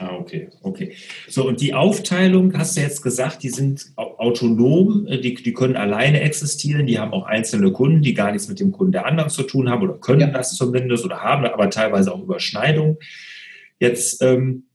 Ah, 0.00 0.16
okay, 0.16 0.48
okay. 0.62 0.92
So, 1.28 1.48
und 1.48 1.60
die 1.60 1.74
Aufteilung, 1.74 2.56
hast 2.56 2.76
du 2.76 2.80
jetzt 2.80 3.02
gesagt, 3.02 3.42
die 3.42 3.48
sind 3.48 3.92
autonom, 3.96 5.06
äh, 5.06 5.20
die, 5.20 5.34
die 5.34 5.52
können 5.52 5.76
alleine 5.76 6.20
existieren, 6.20 6.86
die 6.86 6.98
haben 6.98 7.12
auch 7.12 7.26
einzelne 7.26 7.72
Kunden, 7.72 8.02
die 8.02 8.14
gar 8.14 8.30
nichts 8.30 8.48
mit 8.48 8.60
dem 8.60 8.70
Kunden 8.70 8.92
der 8.92 9.06
anderen 9.06 9.30
zu 9.30 9.42
tun 9.42 9.68
haben 9.68 9.82
oder 9.82 9.94
können 9.94 10.20
ja. 10.20 10.30
das 10.30 10.54
zumindest 10.54 11.04
oder 11.04 11.20
haben 11.20 11.44
aber 11.46 11.68
teilweise 11.70 12.12
auch 12.12 12.22
Überschneidungen. 12.22 12.98
Jetzt 13.80 14.22
ähm, 14.22 14.67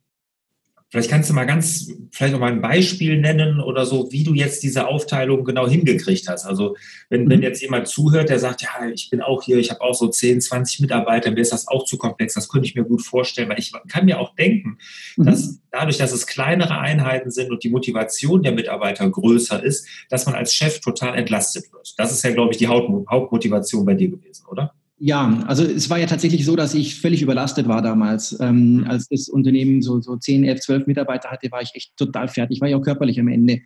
Vielleicht 0.93 1.09
kannst 1.09 1.27
du 1.27 1.33
mal 1.33 1.45
ganz, 1.45 1.91
vielleicht 2.11 2.33
noch 2.33 2.39
mal 2.39 2.51
ein 2.51 2.61
Beispiel 2.61 3.19
nennen 3.19 3.59
oder 3.59 3.83
so, 3.83 4.11
wie 4.11 4.23
du 4.23 4.35
jetzt 4.35 4.61
diese 4.61 4.87
Aufteilung 4.87 5.43
genau 5.43 5.67
hingekriegt 5.67 6.27
hast. 6.27 6.45
Also 6.45 6.75
wenn, 7.09 7.27
wenn 7.31 7.39
mhm. 7.39 7.45
jetzt 7.45 7.63
jemand 7.63 7.87
zuhört, 7.87 8.29
der 8.29 8.37
sagt, 8.37 8.61
ja, 8.61 8.69
ich 8.93 9.09
bin 9.09 9.19
auch 9.19 9.41
hier, 9.41 9.57
ich 9.57 9.71
habe 9.71 9.81
auch 9.81 9.95
so 9.95 10.07
10, 10.07 10.41
20 10.41 10.81
Mitarbeiter, 10.81 11.31
mir 11.31 11.39
ist 11.41 11.51
das 11.51 11.67
auch 11.67 11.85
zu 11.85 11.97
komplex, 11.97 12.35
das 12.35 12.47
könnte 12.47 12.67
ich 12.67 12.75
mir 12.75 12.83
gut 12.83 13.01
vorstellen, 13.01 13.49
weil 13.49 13.57
ich 13.57 13.71
kann 13.87 14.05
mir 14.05 14.19
auch 14.19 14.35
denken, 14.35 14.77
mhm. 15.17 15.25
dass 15.25 15.61
dadurch, 15.71 15.97
dass 15.97 16.11
es 16.11 16.27
kleinere 16.27 16.77
Einheiten 16.77 17.31
sind 17.31 17.49
und 17.49 17.63
die 17.63 17.71
Motivation 17.71 18.43
der 18.43 18.51
Mitarbeiter 18.51 19.09
größer 19.09 19.63
ist, 19.63 19.87
dass 20.09 20.27
man 20.27 20.35
als 20.35 20.53
Chef 20.53 20.79
total 20.79 21.17
entlastet 21.17 21.73
wird. 21.73 21.95
Das 21.97 22.11
ist 22.11 22.23
ja, 22.23 22.31
glaube 22.35 22.51
ich, 22.51 22.59
die 22.59 22.67
Hauptmotivation 22.67 23.83
bei 23.83 23.95
dir 23.95 24.11
gewesen, 24.11 24.45
oder? 24.47 24.75
Ja, 25.05 25.43
also 25.47 25.65
es 25.65 25.89
war 25.89 25.99
ja 25.99 26.05
tatsächlich 26.05 26.45
so, 26.45 26.55
dass 26.55 26.73
ich 26.73 26.95
völlig 26.95 27.21
überlastet 27.21 27.67
war 27.67 27.81
damals. 27.81 28.39
Ähm, 28.39 28.77
mhm. 28.77 28.83
als 28.85 29.09
das 29.09 29.27
Unternehmen 29.27 29.81
so, 29.81 29.99
so 29.99 30.15
10, 30.15 30.45
11, 30.45 30.61
12 30.61 30.87
Mitarbeiter 30.87 31.29
hatte, 31.29 31.51
war 31.51 31.61
ich 31.61 31.71
echt 31.73 31.97
total 31.97 32.29
fertig. 32.29 32.61
War 32.61 32.69
ja 32.69 32.77
auch 32.77 32.81
körperlich 32.83 33.19
am 33.19 33.27
Ende. 33.27 33.59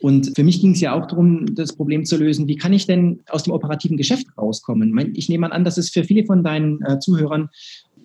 Und 0.00 0.36
für 0.36 0.44
mich 0.44 0.60
ging 0.60 0.74
es 0.74 0.80
ja 0.80 0.92
auch 0.92 1.06
darum, 1.06 1.52
das 1.56 1.74
Problem 1.74 2.04
zu 2.04 2.16
lösen, 2.16 2.46
wie 2.46 2.54
kann 2.54 2.72
ich 2.72 2.86
denn 2.86 3.18
aus 3.28 3.42
dem 3.42 3.54
operativen 3.54 3.96
Geschäft 3.96 4.28
rauskommen? 4.38 4.96
Ich 5.16 5.28
nehme 5.28 5.50
an, 5.50 5.64
dass 5.64 5.78
es 5.78 5.90
für 5.90 6.04
viele 6.04 6.24
von 6.24 6.44
deinen 6.44 6.80
äh, 6.82 7.00
Zuhörern 7.00 7.48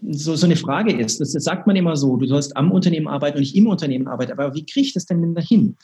so, 0.10 0.36
so 0.36 0.48
eine 0.48 0.56
Frage 0.56 0.98
ist. 0.98 1.22
Das, 1.22 1.34
das 1.34 1.44
sagt 1.44 1.68
man 1.68 1.76
immer 1.76 1.96
so, 1.96 2.18
du 2.18 2.26
sollst 2.26 2.58
am 2.58 2.72
Unternehmen 2.72 3.08
arbeiten 3.08 3.38
und 3.38 3.42
nicht 3.42 3.56
im 3.56 3.68
Unternehmen 3.68 4.08
arbeiten. 4.08 4.32
Aber 4.32 4.56
wie 4.56 4.66
kriege 4.66 4.88
ich 4.88 4.94
das 4.94 5.06
denn 5.06 5.22
denn 5.22 5.36
dahin? 5.36 5.78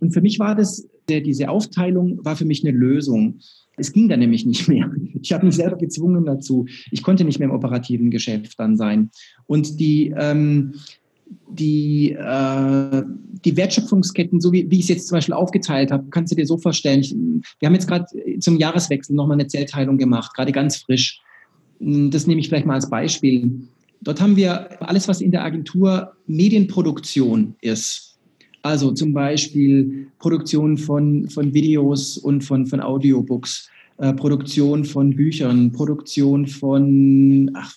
Und 0.00 0.12
für 0.12 0.20
mich 0.20 0.38
war 0.38 0.54
das, 0.54 0.88
diese 1.08 1.48
Aufteilung 1.48 2.24
war 2.24 2.36
für 2.36 2.44
mich 2.44 2.64
eine 2.64 2.76
Lösung. 2.76 3.38
Es 3.76 3.92
ging 3.92 4.08
dann 4.08 4.20
nämlich 4.20 4.46
nicht 4.46 4.68
mehr. 4.68 4.90
Ich 5.20 5.32
habe 5.32 5.46
mich 5.46 5.56
selber 5.56 5.76
gezwungen 5.76 6.24
dazu. 6.24 6.66
Ich 6.90 7.02
konnte 7.02 7.24
nicht 7.24 7.38
mehr 7.38 7.48
im 7.48 7.54
operativen 7.54 8.10
Geschäft 8.10 8.58
dann 8.58 8.76
sein. 8.76 9.10
Und 9.46 9.80
die, 9.80 10.14
ähm, 10.16 10.74
die, 11.50 12.12
äh, 12.12 13.02
die 13.44 13.56
Wertschöpfungsketten, 13.56 14.40
so 14.40 14.52
wie, 14.52 14.70
wie 14.70 14.76
ich 14.76 14.84
es 14.84 14.88
jetzt 14.88 15.08
zum 15.08 15.16
Beispiel 15.16 15.34
aufgeteilt 15.34 15.90
habe, 15.90 16.06
kannst 16.10 16.32
du 16.32 16.36
dir 16.36 16.46
so 16.46 16.58
vorstellen. 16.58 17.00
Ich, 17.00 17.14
wir 17.14 17.66
haben 17.66 17.74
jetzt 17.74 17.88
gerade 17.88 18.06
zum 18.40 18.58
Jahreswechsel 18.58 19.14
nochmal 19.14 19.36
eine 19.36 19.46
Zellteilung 19.46 19.98
gemacht, 19.98 20.34
gerade 20.34 20.52
ganz 20.52 20.76
frisch. 20.76 21.20
Das 21.80 22.26
nehme 22.26 22.40
ich 22.40 22.48
vielleicht 22.48 22.66
mal 22.66 22.74
als 22.74 22.88
Beispiel. 22.88 23.68
Dort 24.00 24.20
haben 24.20 24.36
wir 24.36 24.82
alles, 24.82 25.08
was 25.08 25.20
in 25.20 25.30
der 25.30 25.44
Agentur 25.44 26.12
Medienproduktion 26.26 27.56
ist, 27.60 28.13
also 28.64 28.92
zum 28.92 29.12
Beispiel 29.12 30.06
Produktion 30.18 30.78
von, 30.78 31.28
von 31.28 31.52
Videos 31.52 32.16
und 32.16 32.42
von, 32.42 32.66
von 32.66 32.80
Audiobooks, 32.80 33.68
äh, 33.98 34.14
Produktion 34.14 34.86
von 34.86 35.14
Büchern, 35.14 35.70
Produktion 35.70 36.46
von, 36.46 37.50
ach, 37.54 37.74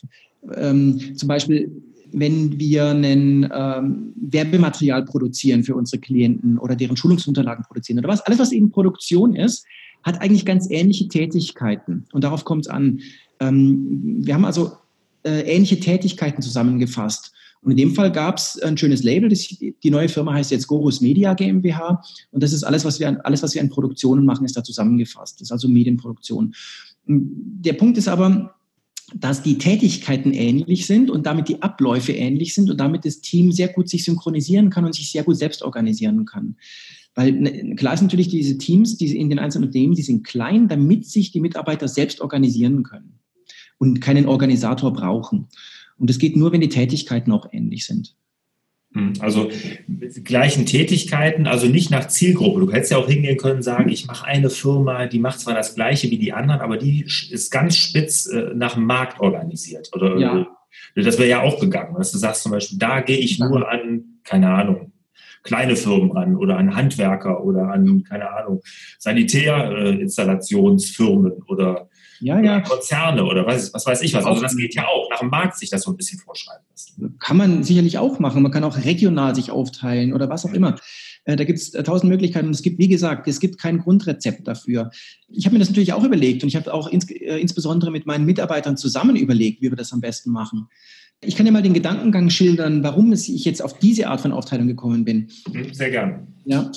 ähm, 0.56 0.98
zum 1.16 1.28
Beispiel, 1.28 1.70
wenn 2.14 2.58
wir 2.58 2.86
ein 2.92 3.50
ähm, 3.54 4.14
Werbematerial 4.16 5.04
produzieren 5.04 5.62
für 5.62 5.76
unsere 5.76 6.00
Klienten 6.00 6.58
oder 6.58 6.78
deren 6.78 6.96
Schulungsunterlagen 6.96 7.66
produzieren 7.66 8.00
oder 8.00 8.08
was, 8.08 8.22
alles, 8.22 8.40
was 8.40 8.54
eben 8.54 8.72
Produktion 8.72 9.36
ist, 9.36 9.66
hat 10.04 10.22
eigentlich 10.22 10.46
ganz 10.46 10.72
ähnliche 10.72 11.10
Tätigkeiten. 11.10 12.06
Und 12.14 12.24
darauf 12.24 12.46
kommt 12.46 12.66
es 12.66 12.72
an. 12.72 13.02
Ähm, 13.42 14.20
wir 14.22 14.34
haben 14.34 14.46
also 14.46 14.72
äh, 15.24 15.42
ähnliche 15.42 15.82
Tätigkeiten 15.82 16.42
zusammengefasst. 16.42 17.34
Und 17.62 17.72
in 17.72 17.78
dem 17.78 17.96
Fall 17.96 18.12
gab 18.12 18.38
es 18.38 18.60
ein 18.62 18.78
schönes 18.78 19.04
Label. 19.04 19.30
Das, 19.30 19.48
die 19.48 19.92
neue 19.92 20.10
Firma 20.10 20.34
heißt 20.34 20.52
jetzt 20.52 20.68
Gorus 20.68 21.02
Media 21.02 21.34
GmbH. 21.34 22.02
Und 22.32 22.44
das 22.44 22.54
ist 22.54 22.64
alles, 22.64 22.86
was 22.86 23.00
wir, 23.00 23.26
alles, 23.26 23.44
was 23.44 23.56
wir 23.56 23.62
an 23.62 23.70
Produktionen 23.70 24.26
machen, 24.26 24.46
ist 24.46 24.56
da 24.56 24.64
zusammengefasst. 24.64 25.42
Das 25.42 25.48
ist 25.48 25.52
also 25.52 25.68
Medienproduktion. 25.68 26.54
Der 27.06 27.74
Punkt 27.74 27.98
ist 27.98 28.08
aber, 28.08 28.56
dass 29.16 29.42
die 29.42 29.58
Tätigkeiten 29.58 30.34
ähnlich 30.34 30.86
sind 30.86 31.10
und 31.10 31.26
damit 31.26 31.48
die 31.48 31.62
Abläufe 31.62 32.12
ähnlich 32.12 32.54
sind 32.54 32.70
und 32.70 32.78
damit 32.78 33.06
das 33.06 33.22
Team 33.22 33.52
sehr 33.52 33.70
gut 33.70 33.90
sich 33.90 34.04
synchronisieren 34.04 34.70
kann 34.70 34.86
und 34.86 34.94
sich 34.94 35.12
sehr 35.12 35.24
gut 35.24 35.38
selbst 35.38 35.62
organisieren 35.62 36.26
kann. 36.26 36.58
Weil 37.16 37.32
ne, 37.32 37.76
klar 37.76 37.94
ist 37.94 38.02
natürlich, 38.02 38.28
diese 38.28 38.58
Teams 38.58 38.98
die 38.98 39.18
in 39.18 39.30
den 39.30 39.40
einzelnen 39.40 39.70
Unternehmen, 39.70 39.96
die 39.96 40.04
sind 40.04 40.26
klein, 40.26 40.68
damit 40.68 41.06
sich 41.06 41.32
die 41.32 41.40
Mitarbeiter 41.40 41.88
selbst 41.88 42.20
organisieren 42.20 42.84
können 42.84 43.20
und 43.78 44.02
keinen 44.02 44.28
Organisator 44.28 44.92
brauchen. 44.92 45.48
Und 46.00 46.10
es 46.10 46.20
geht 46.20 46.36
nur, 46.36 46.52
wenn 46.52 46.62
die 46.62 46.70
Tätigkeiten 46.70 47.32
auch 47.32 47.48
ähnlich 47.52 47.86
sind. 47.86 48.16
Hm, 48.94 49.14
also 49.20 49.50
gleichen 50.24 50.66
Tätigkeiten, 50.66 51.46
also 51.48 51.68
nicht 51.68 51.92
nach 51.92 52.08
Zielgruppe. 52.08 52.62
Du 52.62 52.72
hättest 52.72 52.92
ja 52.92 52.98
auch 52.98 53.08
hingehen 53.08 53.38
können, 53.38 53.62
sagen, 53.62 53.90
ich 53.90 54.08
mache 54.08 54.26
eine 54.26 54.50
Firma, 54.50 55.06
die 55.08 55.20
macht 55.20 55.40
zwar 55.40 55.54
das 55.54 55.76
gleiche 55.76 56.10
wie 56.10 56.18
die 56.18 56.34
anderen, 56.34 56.62
aber 56.62 56.78
die 56.78 57.02
ist 57.02 57.52
ganz 57.52 57.76
spitz 57.76 58.28
äh, 58.28 58.52
nach 58.56 58.76
dem 58.76 58.86
Markt 58.86 59.20
organisiert. 59.20 59.90
Oder 59.94 60.18
ja. 60.18 60.48
das 60.96 61.18
wäre 61.18 61.30
ja 61.30 61.42
auch 61.42 61.60
gegangen. 61.60 61.96
Dass 61.98 62.12
du 62.12 62.18
sagst 62.18 62.44
zum 62.44 62.54
Beispiel, 62.54 62.78
da 62.78 63.02
gehe 63.02 63.18
ich 63.18 63.40
nur 63.40 63.70
an, 63.70 64.06
keine 64.24 64.52
Ahnung, 64.52 64.94
kleine 65.44 65.76
Firmen 65.76 66.12
ran 66.12 66.36
oder 66.36 66.58
an 66.58 66.76
Handwerker 66.76 67.44
oder 67.44 67.70
an, 67.70 68.04
keine 68.04 68.32
Ahnung, 68.32 68.62
Sanitärinstallationsfirmen 69.00 71.34
oder 71.48 71.90
ja, 72.20 72.40
ja. 72.40 72.62
Konzerne 72.62 73.24
oder 73.24 73.46
was, 73.46 73.74
was 73.74 73.86
weiß 73.86 74.02
ich 74.02 74.14
was. 74.14 74.26
Also 74.26 74.42
das 74.42 74.56
geht 74.56 74.76
ja 74.76 74.86
auch. 74.88 75.10
Nach 75.10 75.20
dem 75.20 75.30
Markt 75.30 75.58
sich 75.58 75.70
das 75.70 75.84
so 75.84 75.92
ein 75.92 75.98
bisschen 75.98 76.20
vorschreiben 76.20 76.66
lassen. 76.70 77.16
Kann 77.20 77.38
man 77.38 77.64
sicherlich 77.64 77.98
auch 77.98 78.20
machen. 78.20 78.44
Man 78.44 78.52
kann 78.52 78.64
auch 78.64 78.78
regional 78.78 79.36
sich 79.36 79.52
aufteilen 79.52 80.14
oder 80.14 80.30
was 80.30 80.46
auch 80.46 80.54
immer. 80.54 80.76
Äh, 81.26 81.36
da 81.36 81.44
gibt 81.44 81.60
es 81.60 81.74
äh, 81.74 81.84
tausend 81.84 82.10
Möglichkeiten 82.10 82.48
und 82.48 82.56
es 82.56 82.62
gibt, 82.62 82.80
wie 82.80 82.88
gesagt, 82.88 83.28
es 83.28 83.40
gibt 83.40 83.60
kein 83.60 83.80
Grundrezept 83.80 84.48
dafür. 84.48 84.92
Ich 85.30 85.46
habe 85.46 85.54
mir 85.54 85.60
das 85.60 85.70
natürlich 85.70 85.94
auch 85.94 86.04
überlegt 86.04 86.44
und 86.44 86.50
ich 86.50 86.56
habe 86.56 86.74
auch 86.74 86.88
ins, 86.88 87.10
äh, 87.12 87.38
insbesondere 87.38 87.92
mit 87.92 88.06
meinen 88.06 88.26
Mitarbeitern 88.26 88.78
zusammen 88.78 89.16
überlegt, 89.16 89.62
wie 89.62 89.70
wir 89.70 89.78
das 89.78 89.94
am 89.94 90.02
besten 90.02 90.32
machen. 90.32 90.68
Ich 91.22 91.36
kann 91.36 91.46
dir 91.46 91.52
mal 91.52 91.64
den 91.64 91.74
Gedankengang 91.74 92.30
schildern, 92.30 92.84
warum 92.84 93.12
ich 93.12 93.28
jetzt 93.28 93.62
auf 93.62 93.80
diese 93.80 94.08
Art 94.08 94.22
von 94.22 94.32
Aufteilung 94.32 94.68
gekommen 94.68 95.04
bin. 95.04 95.30
Mhm, 95.52 95.74
sehr 95.74 95.90
gern. 95.90 96.28
Ja 96.46 96.72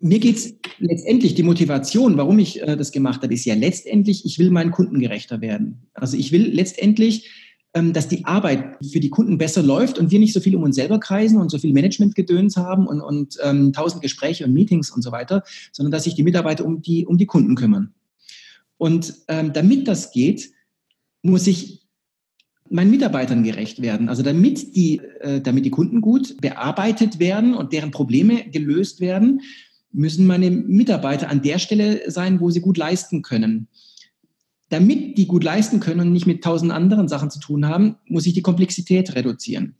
mir 0.00 0.18
geht 0.18 0.36
es 0.36 0.54
letztendlich, 0.78 1.34
die 1.34 1.42
Motivation, 1.42 2.16
warum 2.16 2.38
ich 2.38 2.62
äh, 2.62 2.76
das 2.76 2.90
gemacht 2.90 3.22
habe, 3.22 3.34
ist 3.34 3.44
ja 3.44 3.54
letztendlich, 3.54 4.24
ich 4.24 4.38
will 4.38 4.50
meinen 4.50 4.70
Kunden 4.70 4.98
gerechter 4.98 5.40
werden. 5.40 5.86
Also 5.92 6.16
ich 6.16 6.32
will 6.32 6.48
letztendlich, 6.52 7.30
ähm, 7.74 7.92
dass 7.92 8.08
die 8.08 8.24
Arbeit 8.24 8.84
für 8.84 9.00
die 9.00 9.10
Kunden 9.10 9.36
besser 9.36 9.62
läuft 9.62 9.98
und 9.98 10.10
wir 10.10 10.18
nicht 10.18 10.32
so 10.32 10.40
viel 10.40 10.56
um 10.56 10.62
uns 10.62 10.76
selber 10.76 10.98
kreisen 10.98 11.38
und 11.38 11.50
so 11.50 11.58
viel 11.58 11.72
Managementgedöns 11.72 12.56
haben 12.56 12.86
und, 12.86 13.00
und 13.00 13.36
ähm, 13.42 13.72
tausend 13.72 14.02
Gespräche 14.02 14.46
und 14.46 14.54
Meetings 14.54 14.90
und 14.90 15.02
so 15.02 15.12
weiter, 15.12 15.44
sondern 15.70 15.92
dass 15.92 16.04
sich 16.04 16.14
die 16.14 16.22
Mitarbeiter 16.22 16.64
um 16.64 16.80
die, 16.80 17.06
um 17.06 17.18
die 17.18 17.26
Kunden 17.26 17.54
kümmern. 17.54 17.92
Und 18.78 19.14
ähm, 19.28 19.52
damit 19.52 19.86
das 19.86 20.10
geht, 20.12 20.50
muss 21.22 21.46
ich 21.46 21.82
meinen 22.70 22.90
Mitarbeitern 22.90 23.42
gerecht 23.42 23.82
werden. 23.82 24.08
Also 24.08 24.22
damit 24.22 24.74
die, 24.74 25.02
äh, 25.20 25.42
damit 25.42 25.66
die 25.66 25.70
Kunden 25.70 26.00
gut 26.00 26.40
bearbeitet 26.40 27.18
werden 27.18 27.54
und 27.54 27.74
deren 27.74 27.90
Probleme 27.90 28.48
gelöst 28.48 29.00
werden, 29.00 29.42
müssen 29.92 30.26
meine 30.26 30.50
Mitarbeiter 30.50 31.28
an 31.28 31.42
der 31.42 31.58
Stelle 31.58 32.10
sein, 32.10 32.40
wo 32.40 32.50
sie 32.50 32.60
gut 32.60 32.76
leisten 32.76 33.22
können. 33.22 33.68
Damit 34.68 35.18
die 35.18 35.26
gut 35.26 35.42
leisten 35.42 35.80
können 35.80 36.00
und 36.00 36.12
nicht 36.12 36.26
mit 36.26 36.44
tausend 36.44 36.70
anderen 36.70 37.08
Sachen 37.08 37.30
zu 37.30 37.40
tun 37.40 37.66
haben, 37.66 37.96
muss 38.06 38.26
ich 38.26 38.34
die 38.34 38.42
Komplexität 38.42 39.14
reduzieren. 39.16 39.74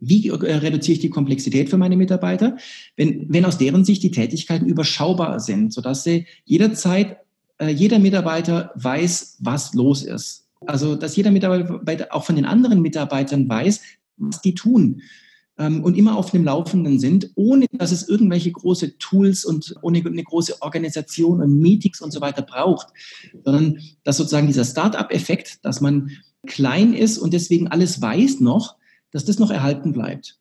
Wie 0.00 0.28
äh, 0.28 0.34
reduziere 0.34 0.94
ich 0.94 1.00
die 1.00 1.10
Komplexität 1.10 1.70
für 1.70 1.76
meine 1.76 1.96
Mitarbeiter? 1.96 2.56
Wenn, 2.96 3.26
wenn 3.32 3.44
aus 3.44 3.58
deren 3.58 3.84
Sicht 3.84 4.02
die 4.02 4.10
Tätigkeiten 4.10 4.66
überschaubar 4.66 5.38
sind, 5.38 5.72
sodass 5.72 6.02
sie 6.02 6.26
jederzeit, 6.44 7.18
äh, 7.58 7.68
jeder 7.68 7.98
Mitarbeiter 7.98 8.72
weiß, 8.74 9.36
was 9.40 9.74
los 9.74 10.02
ist. 10.02 10.48
Also, 10.66 10.96
dass 10.96 11.16
jeder 11.16 11.30
Mitarbeiter 11.30 12.08
auch 12.10 12.24
von 12.24 12.36
den 12.36 12.44
anderen 12.44 12.82
Mitarbeitern 12.82 13.48
weiß, 13.48 13.80
was 14.16 14.42
die 14.42 14.54
tun 14.54 15.02
ähm, 15.60 15.84
und 15.84 15.96
immer 15.96 16.16
auf 16.16 16.30
dem 16.30 16.42
Laufenden 16.42 16.98
sind, 16.98 17.30
ohne 17.34 17.66
dass 17.70 17.92
es 17.92 18.08
irgendwelche 18.08 18.50
große 18.50 18.96
Tools 18.98 19.44
und 19.44 19.74
ohne 19.82 19.98
eine 19.98 20.24
große 20.24 20.62
Organisation 20.62 21.42
und 21.42 21.60
Meetings 21.60 22.00
und 22.00 22.10
so 22.12 22.20
weiter 22.22 22.42
braucht, 22.42 22.88
sondern 23.44 23.78
dass 24.02 24.16
sozusagen 24.16 24.46
dieser 24.46 24.64
Start-up-Effekt, 24.64 25.64
dass 25.64 25.82
man 25.82 26.10
klein 26.46 26.94
ist 26.94 27.18
und 27.18 27.34
deswegen 27.34 27.68
alles 27.68 28.00
weiß 28.00 28.40
noch, 28.40 28.76
dass 29.12 29.26
das 29.26 29.38
noch 29.38 29.50
erhalten 29.50 29.92
bleibt. 29.92 30.38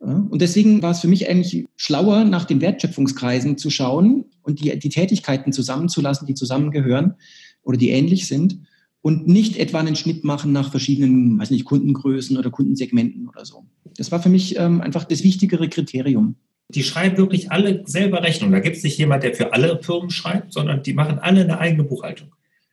Und 0.00 0.42
deswegen 0.42 0.82
war 0.82 0.90
es 0.90 0.98
für 0.98 1.06
mich 1.06 1.28
eigentlich 1.28 1.68
schlauer, 1.76 2.24
nach 2.24 2.44
den 2.44 2.60
Wertschöpfungskreisen 2.60 3.56
zu 3.56 3.70
schauen 3.70 4.24
und 4.42 4.58
die, 4.58 4.76
die 4.76 4.88
Tätigkeiten 4.88 5.52
zusammenzulassen, 5.52 6.26
die 6.26 6.34
zusammengehören 6.34 7.14
oder 7.62 7.78
die 7.78 7.90
ähnlich 7.90 8.26
sind 8.26 8.58
und 9.02 9.26
nicht 9.26 9.56
etwa 9.56 9.80
einen 9.80 9.96
Schnitt 9.96 10.24
machen 10.24 10.52
nach 10.52 10.70
verschiedenen, 10.70 11.38
weiß 11.38 11.50
nicht, 11.50 11.64
Kundengrößen 11.64 12.38
oder 12.38 12.50
Kundensegmenten 12.50 13.28
oder 13.28 13.44
so. 13.44 13.66
Das 13.96 14.12
war 14.12 14.22
für 14.22 14.28
mich 14.28 14.56
ähm, 14.56 14.80
einfach 14.80 15.04
das 15.04 15.24
wichtigere 15.24 15.68
Kriterium. 15.68 16.36
Die 16.68 16.84
schreiben 16.84 17.18
wirklich 17.18 17.50
alle 17.50 17.82
selber 17.84 18.22
Rechnung. 18.22 18.52
Da 18.52 18.60
gibt 18.60 18.76
es 18.76 18.82
nicht 18.82 18.96
jemand, 18.96 19.24
der 19.24 19.34
für 19.34 19.52
alle 19.52 19.82
Firmen 19.82 20.10
schreibt, 20.10 20.52
sondern 20.52 20.82
die 20.82 20.94
machen 20.94 21.18
alle 21.18 21.42
eine 21.42 21.58
eigene 21.58 21.84
Buchhaltung. 21.84 22.28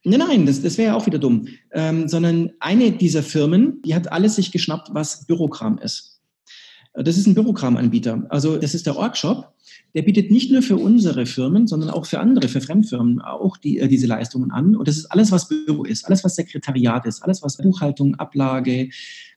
Nein, 0.05 0.19
nein, 0.19 0.45
das, 0.45 0.61
das 0.61 0.77
wäre 0.77 0.91
ja 0.91 0.95
auch 0.95 1.05
wieder 1.05 1.19
dumm. 1.19 1.47
Ähm, 1.73 2.07
sondern 2.07 2.51
eine 2.59 2.91
dieser 2.91 3.23
Firmen, 3.23 3.81
die 3.81 3.95
hat 3.95 4.11
alles 4.11 4.35
sich 4.35 4.51
geschnappt, 4.51 4.89
was 4.93 5.25
Bürokram 5.25 5.79
ist. 5.79 6.21
Das 6.93 7.17
ist 7.17 7.27
ein 7.27 7.35
Bürokram-Anbieter. 7.35 8.25
Also 8.29 8.57
das 8.57 8.73
ist 8.73 8.85
der 8.85 8.95
Orgshop 8.95 9.53
der 9.95 10.03
bietet 10.03 10.31
nicht 10.31 10.51
nur 10.51 10.61
für 10.61 10.77
unsere 10.77 11.25
Firmen, 11.25 11.67
sondern 11.67 11.89
auch 11.89 12.05
für 12.05 12.19
andere, 12.19 12.47
für 12.47 12.61
Fremdfirmen 12.61 13.21
auch 13.21 13.57
die, 13.57 13.79
äh, 13.79 13.87
diese 13.87 14.07
Leistungen 14.07 14.51
an. 14.51 14.75
Und 14.75 14.87
das 14.87 14.97
ist 14.97 15.05
alles, 15.07 15.31
was 15.31 15.47
Büro 15.47 15.83
ist, 15.83 16.05
alles, 16.05 16.23
was 16.23 16.35
Sekretariat 16.35 17.05
ist, 17.05 17.23
alles, 17.23 17.41
was 17.41 17.57
Buchhaltung, 17.57 18.15
Ablage, 18.15 18.89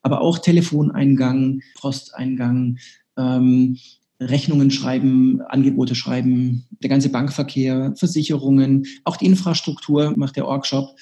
aber 0.02 0.20
auch 0.20 0.38
Telefoneingang, 0.38 1.60
Posteingang, 1.80 2.78
ähm, 3.16 3.78
Rechnungen 4.20 4.70
schreiben, 4.70 5.40
Angebote 5.40 5.94
schreiben, 5.94 6.64
der 6.82 6.90
ganze 6.90 7.08
Bankverkehr, 7.08 7.94
Versicherungen, 7.96 8.86
auch 9.04 9.16
die 9.16 9.26
Infrastruktur 9.26 10.14
macht 10.16 10.36
der 10.36 10.46
Orgshop. 10.46 10.96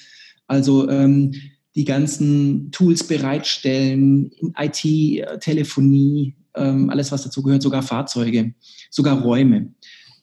Also 0.47 0.89
ähm, 0.89 1.33
die 1.75 1.85
ganzen 1.85 2.71
Tools 2.71 3.05
bereitstellen, 3.05 4.31
IT, 4.57 4.85
äh, 4.85 5.39
Telefonie, 5.39 6.35
ähm, 6.55 6.89
alles, 6.89 7.11
was 7.11 7.23
dazu 7.23 7.43
gehört, 7.43 7.61
sogar 7.61 7.83
Fahrzeuge, 7.83 8.53
sogar 8.89 9.21
Räume. 9.21 9.73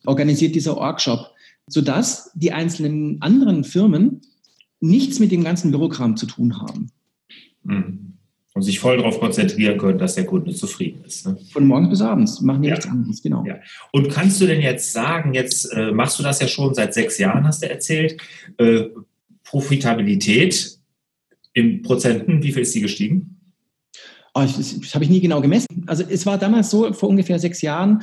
Organisiert 0.07 0.55
dieser 0.55 0.77
Orgshop, 0.77 1.33
sodass 1.67 2.31
die 2.35 2.53
einzelnen 2.53 3.21
anderen 3.21 3.65
Firmen 3.65 4.23
nichts 4.81 5.19
mit 5.19 5.33
dem 5.33 5.45
ganzen 5.45 5.71
Bürokram 5.71 6.17
zu 6.17 6.27
tun 6.27 6.61
haben. 6.61 6.91
Mhm. 7.65 8.05
Und 8.55 8.63
sich 8.63 8.81
voll 8.81 8.97
darauf 8.97 9.21
konzentrieren 9.21 9.79
können, 9.79 9.99
dass 9.99 10.17
der 10.17 10.27
Kunde 10.27 10.53
zufrieden 10.53 11.05
ist. 11.05 11.27
Ne? 11.27 11.39
Von 11.53 11.67
morgens 11.67 11.91
bis 11.91 12.01
abends 12.01 12.41
machen 12.41 12.63
die 12.63 12.69
ja. 12.69 12.75
nichts 12.75 12.91
anderes, 12.91 13.23
genau. 13.23 13.45
Ja. 13.47 13.59
Und 13.93 14.09
kannst 14.11 14.41
du 14.41 14.47
denn 14.47 14.61
jetzt 14.61 14.93
sagen, 14.93 15.33
jetzt 15.33 15.67
äh, 15.67 15.93
machst 15.93 16.19
du 16.19 16.25
das 16.25 16.41
ja 16.41 16.49
schon 16.49 16.75
seit 16.75 16.93
sechs 16.93 17.19
Jahren, 17.19 17.47
hast 17.47 17.63
du 17.63 17.71
erzählt, 17.71 18.21
äh, 18.57 18.87
Profitabilität 19.45 20.79
in 21.53 21.83
Prozenten, 21.83 22.43
wie 22.43 22.53
viel 22.53 22.63
ist 22.63 22.75
die 22.75 22.81
gestiegen? 22.81 23.38
Oh, 24.39 24.43
das, 24.43 24.79
das 24.79 24.95
habe 24.95 25.05
ich 25.05 25.11
nie 25.11 25.21
genau 25.21 25.41
gemessen. 25.41 25.85
Also 25.87 26.05
es 26.09 26.25
war 26.25 26.39
damals 26.39 26.71
so, 26.71 26.93
vor 26.93 27.09
ungefähr 27.09 27.39
sechs 27.39 27.61
Jahren, 27.61 28.03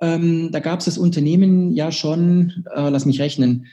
ähm, 0.00 0.50
da 0.50 0.60
gab 0.60 0.80
es 0.80 0.86
das 0.86 0.98
Unternehmen 0.98 1.72
ja 1.72 1.92
schon, 1.92 2.64
äh, 2.74 2.88
lass 2.88 3.06
mich 3.06 3.20
rechnen, 3.20 3.66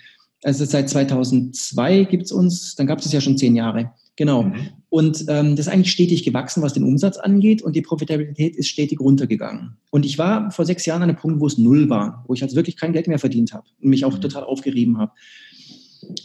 also 0.43 0.65
seit 0.65 0.89
2002 0.89 2.03
gibt 2.03 2.25
es 2.25 2.31
uns, 2.31 2.75
dann 2.75 2.85
gab 2.85 2.99
es 2.99 3.07
es 3.07 3.11
ja 3.11 3.21
schon 3.21 3.37
zehn 3.37 3.55
Jahre. 3.55 3.91
Genau. 4.17 4.43
Mhm. 4.43 4.69
Und 4.89 5.25
ähm, 5.27 5.55
das 5.55 5.67
ist 5.67 5.73
eigentlich 5.73 5.91
stetig 5.91 6.23
gewachsen, 6.23 6.61
was 6.61 6.73
den 6.73 6.83
Umsatz 6.83 7.17
angeht 7.17 7.61
und 7.63 7.75
die 7.75 7.81
Profitabilität 7.81 8.55
ist 8.55 8.67
stetig 8.67 8.99
runtergegangen. 8.99 9.77
Und 9.89 10.05
ich 10.05 10.17
war 10.17 10.51
vor 10.51 10.65
sechs 10.65 10.85
Jahren 10.85 11.01
an 11.01 11.09
einem 11.09 11.17
Punkt, 11.17 11.41
wo 11.41 11.47
es 11.47 11.57
null 11.57 11.89
war, 11.89 12.23
wo 12.27 12.33
ich 12.33 12.43
also 12.43 12.55
wirklich 12.55 12.77
kein 12.77 12.93
Geld 12.93 13.07
mehr 13.07 13.19
verdient 13.19 13.53
habe 13.53 13.65
und 13.81 13.89
mich 13.89 14.05
auch 14.05 14.15
mhm. 14.15 14.21
total 14.21 14.43
aufgerieben 14.43 14.99
habe. 14.99 15.11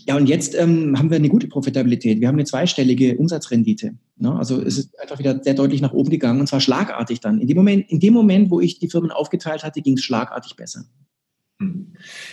Ja, 0.07 0.17
und 0.17 0.27
jetzt 0.29 0.55
ähm, 0.55 0.99
haben 0.99 1.11
wir 1.11 1.17
eine 1.17 1.29
gute 1.29 1.49
Profitabilität. 1.49 2.21
Wir 2.21 2.29
haben 2.29 2.37
eine 2.37 2.45
zweistellige 2.45 3.17
Umsatzrendite. 3.17 3.95
Ne? 4.17 4.35
Also 4.35 4.61
es 4.61 4.79
ist 4.79 4.99
einfach 5.01 5.19
wieder 5.19 5.43
sehr 5.43 5.55
deutlich 5.55 5.81
nach 5.81 5.93
oben 5.93 6.11
gegangen 6.11 6.41
und 6.41 6.47
zwar 6.47 6.61
schlagartig 6.61 7.21
dann. 7.21 7.41
In 7.41 7.47
dem 7.47 7.57
Moment, 7.57 7.91
in 7.91 8.01
dem 8.01 8.15
Moment 8.15 8.51
wo 8.51 8.61
ich 8.61 8.79
die 8.79 8.89
Firmen 8.89 9.11
aufgeteilt 9.11 9.63
hatte, 9.63 9.83
ging 9.83 9.95
es 9.95 10.05
schlagartig 10.05 10.57
besser. 10.57 10.85
Hm. 11.61 11.89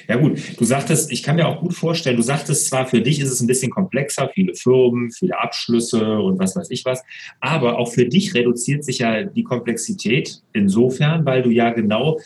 Ja 0.07 0.15
gut, 0.15 0.39
du 0.57 0.63
sagtest, 0.63 1.11
ich 1.11 1.21
kann 1.21 1.35
mir 1.35 1.47
auch 1.47 1.59
gut 1.59 1.73
vorstellen, 1.73 2.15
du 2.15 2.23
sagtest 2.23 2.67
zwar, 2.67 2.87
für 2.87 3.01
dich 3.01 3.19
ist 3.19 3.29
es 3.29 3.41
ein 3.41 3.47
bisschen 3.47 3.71
komplexer, 3.71 4.29
viele 4.33 4.55
Firmen, 4.55 5.11
viele 5.11 5.37
Abschlüsse 5.37 6.19
und 6.19 6.39
was 6.39 6.55
weiß 6.55 6.69
ich 6.71 6.85
was, 6.85 7.03
aber 7.41 7.77
auch 7.77 7.91
für 7.91 8.05
dich 8.05 8.33
reduziert 8.33 8.85
sich 8.85 8.99
ja 8.99 9.23
die 9.23 9.43
Komplexität 9.43 10.41
insofern, 10.53 11.25
weil 11.25 11.41
du 11.41 11.49
ja 11.49 11.71
genau 11.71 12.19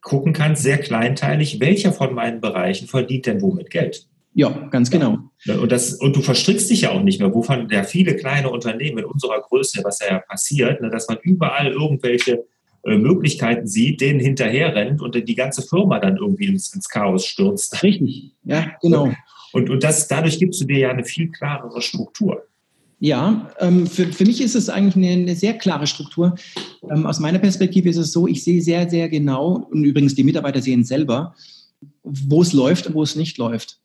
gucken 0.00 0.32
kannst, 0.32 0.62
sehr 0.62 0.78
kleinteilig, 0.78 1.60
welcher 1.60 1.92
von 1.92 2.14
meinen 2.14 2.40
Bereichen 2.40 2.88
verdient 2.88 3.26
denn 3.26 3.42
womit 3.42 3.70
Geld. 3.70 4.08
Ja, 4.34 4.50
ganz 4.70 4.90
genau. 4.90 5.18
Und, 5.46 5.72
das, 5.72 5.94
und 5.94 6.14
du 6.14 6.20
verstrickst 6.20 6.70
dich 6.70 6.82
ja 6.82 6.90
auch 6.90 7.02
nicht 7.02 7.20
mehr, 7.20 7.34
wovon 7.34 7.68
ja 7.70 7.82
viele 7.82 8.14
kleine 8.14 8.50
Unternehmen 8.50 8.98
in 8.98 9.04
unserer 9.04 9.40
Größe, 9.40 9.82
was 9.82 9.98
ja 10.00 10.18
passiert, 10.20 10.80
ne, 10.80 10.90
dass 10.90 11.08
man 11.08 11.18
überall 11.22 11.72
irgendwelche 11.72 12.44
äh, 12.84 12.96
Möglichkeiten 12.96 13.66
sieht, 13.66 14.00
denen 14.00 14.20
hinterher 14.20 14.74
rennt 14.74 15.00
und 15.00 15.14
die 15.14 15.34
ganze 15.34 15.62
Firma 15.62 15.98
dann 15.98 16.16
irgendwie 16.16 16.46
ins, 16.46 16.72
ins 16.72 16.88
Chaos 16.88 17.26
stürzt. 17.26 17.82
Richtig, 17.82 18.32
ja, 18.44 18.72
genau. 18.80 19.12
Und, 19.50 19.70
und 19.70 19.82
das, 19.82 20.06
dadurch 20.08 20.38
gibst 20.38 20.60
du 20.60 20.66
dir 20.66 20.78
ja 20.78 20.90
eine 20.90 21.04
viel 21.04 21.30
klarere 21.30 21.80
Struktur. 21.80 22.44
Ja, 23.00 23.50
ähm, 23.60 23.86
für, 23.86 24.12
für 24.12 24.24
mich 24.24 24.40
ist 24.40 24.54
es 24.54 24.68
eigentlich 24.68 24.96
eine, 24.96 25.22
eine 25.22 25.36
sehr 25.36 25.54
klare 25.54 25.86
Struktur. 25.86 26.34
Ähm, 26.90 27.06
aus 27.06 27.18
meiner 27.18 27.38
Perspektive 27.38 27.88
ist 27.88 27.96
es 27.96 28.12
so, 28.12 28.26
ich 28.26 28.42
sehe 28.42 28.60
sehr, 28.60 28.90
sehr 28.90 29.08
genau, 29.08 29.68
und 29.70 29.84
übrigens 29.84 30.14
die 30.14 30.24
Mitarbeiter 30.24 30.60
sehen 30.60 30.84
selber, 30.84 31.34
wo 32.02 32.42
es 32.42 32.52
läuft 32.52 32.88
und 32.88 32.94
wo 32.94 33.02
es 33.02 33.14
nicht 33.14 33.38
läuft. 33.38 33.77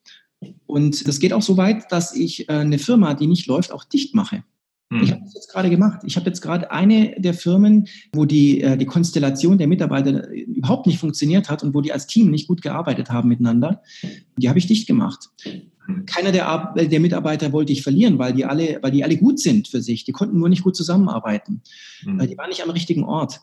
Und 0.74 1.08
das 1.08 1.20
geht 1.20 1.34
auch 1.34 1.44
so 1.44 1.56
weit, 1.56 1.92
dass 1.92 2.16
ich 2.16 2.50
äh, 2.50 2.54
eine 2.54 2.80
Firma, 2.80 3.14
die 3.14 3.28
nicht 3.28 3.46
läuft, 3.46 3.72
auch 3.72 3.84
dicht 3.84 4.16
mache. 4.16 4.44
Hm. 4.92 5.04
Ich 5.04 5.12
habe 5.12 5.22
das 5.24 5.36
jetzt 5.36 5.52
gerade 5.52 5.70
gemacht. 5.70 6.02
Ich 6.04 6.16
habe 6.16 6.26
jetzt 6.26 6.42
gerade 6.42 6.72
eine 6.72 7.14
der 7.16 7.36
Firmen, 7.36 7.88
wo 8.12 8.26
die, 8.26 8.62
äh, 8.62 8.76
die 8.76 8.88
Konstellation 8.88 9.60
der 9.60 9.68
Mitarbeiter 9.68 10.28
überhaupt 10.32 10.88
nicht 10.88 10.98
funktioniert 10.98 11.48
hat 11.48 11.62
und 11.62 11.76
wo 11.76 11.82
die 11.82 11.94
als 11.94 12.08
Team 12.08 12.32
nicht 12.32 12.48
gut 12.48 12.64
gearbeitet 12.64 13.12
haben 13.12 13.30
miteinander, 13.30 13.84
die 14.36 14.50
habe 14.50 14.58
ich 14.58 14.66
dicht 14.66 14.88
gemacht. 14.88 15.30
Hm. 15.44 16.08
Keiner 16.08 16.32
der, 16.32 16.74
der, 16.76 17.00
Mitarbeiter 17.00 17.52
wollte 17.52 17.72
ich 17.72 17.84
verlieren, 17.84 18.18
weil 18.18 18.34
die 18.34 18.46
alle, 18.46 18.80
weil 18.82 18.90
die 18.90 19.04
alle 19.04 19.18
gut 19.18 19.40
sind 19.40 19.68
für 19.68 19.84
sich. 19.84 20.06
Die 20.06 20.12
konnten 20.12 20.40
nur 20.40 20.50
nicht 20.50 20.64
gut 20.64 20.76
zusammenarbeiten. 20.76 21.62
Mhm. 22.04 22.18
Die 22.28 22.38
waren 22.38 22.50
nicht 22.50 22.64
am 22.64 22.72
richtigen 22.72 23.04
Ort. 23.04 23.42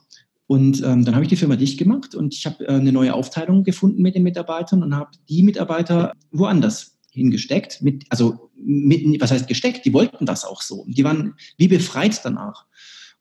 Und 0.48 0.82
ähm, 0.82 1.04
dann 1.04 1.14
habe 1.14 1.22
ich 1.22 1.28
die 1.28 1.36
Firma 1.36 1.54
dicht 1.54 1.78
gemacht 1.78 2.16
und 2.16 2.34
ich 2.34 2.44
habe 2.46 2.66
äh, 2.66 2.72
eine 2.72 2.90
neue 2.90 3.14
Aufteilung 3.14 3.62
gefunden 3.62 4.02
mit 4.02 4.16
den 4.16 4.24
Mitarbeitern 4.24 4.82
und 4.82 4.96
habe 4.96 5.10
die 5.28 5.44
Mitarbeiter 5.44 6.12
woanders 6.32 6.96
hingesteckt. 7.12 7.82
Mit, 7.82 8.04
also 8.08 8.50
mit, 8.54 9.20
was 9.20 9.30
heißt 9.30 9.48
gesteckt? 9.48 9.84
Die 9.84 9.92
wollten 9.92 10.26
das 10.26 10.44
auch 10.44 10.62
so. 10.62 10.84
Die 10.88 11.04
waren 11.04 11.34
wie 11.56 11.68
befreit 11.68 12.20
danach. 12.24 12.66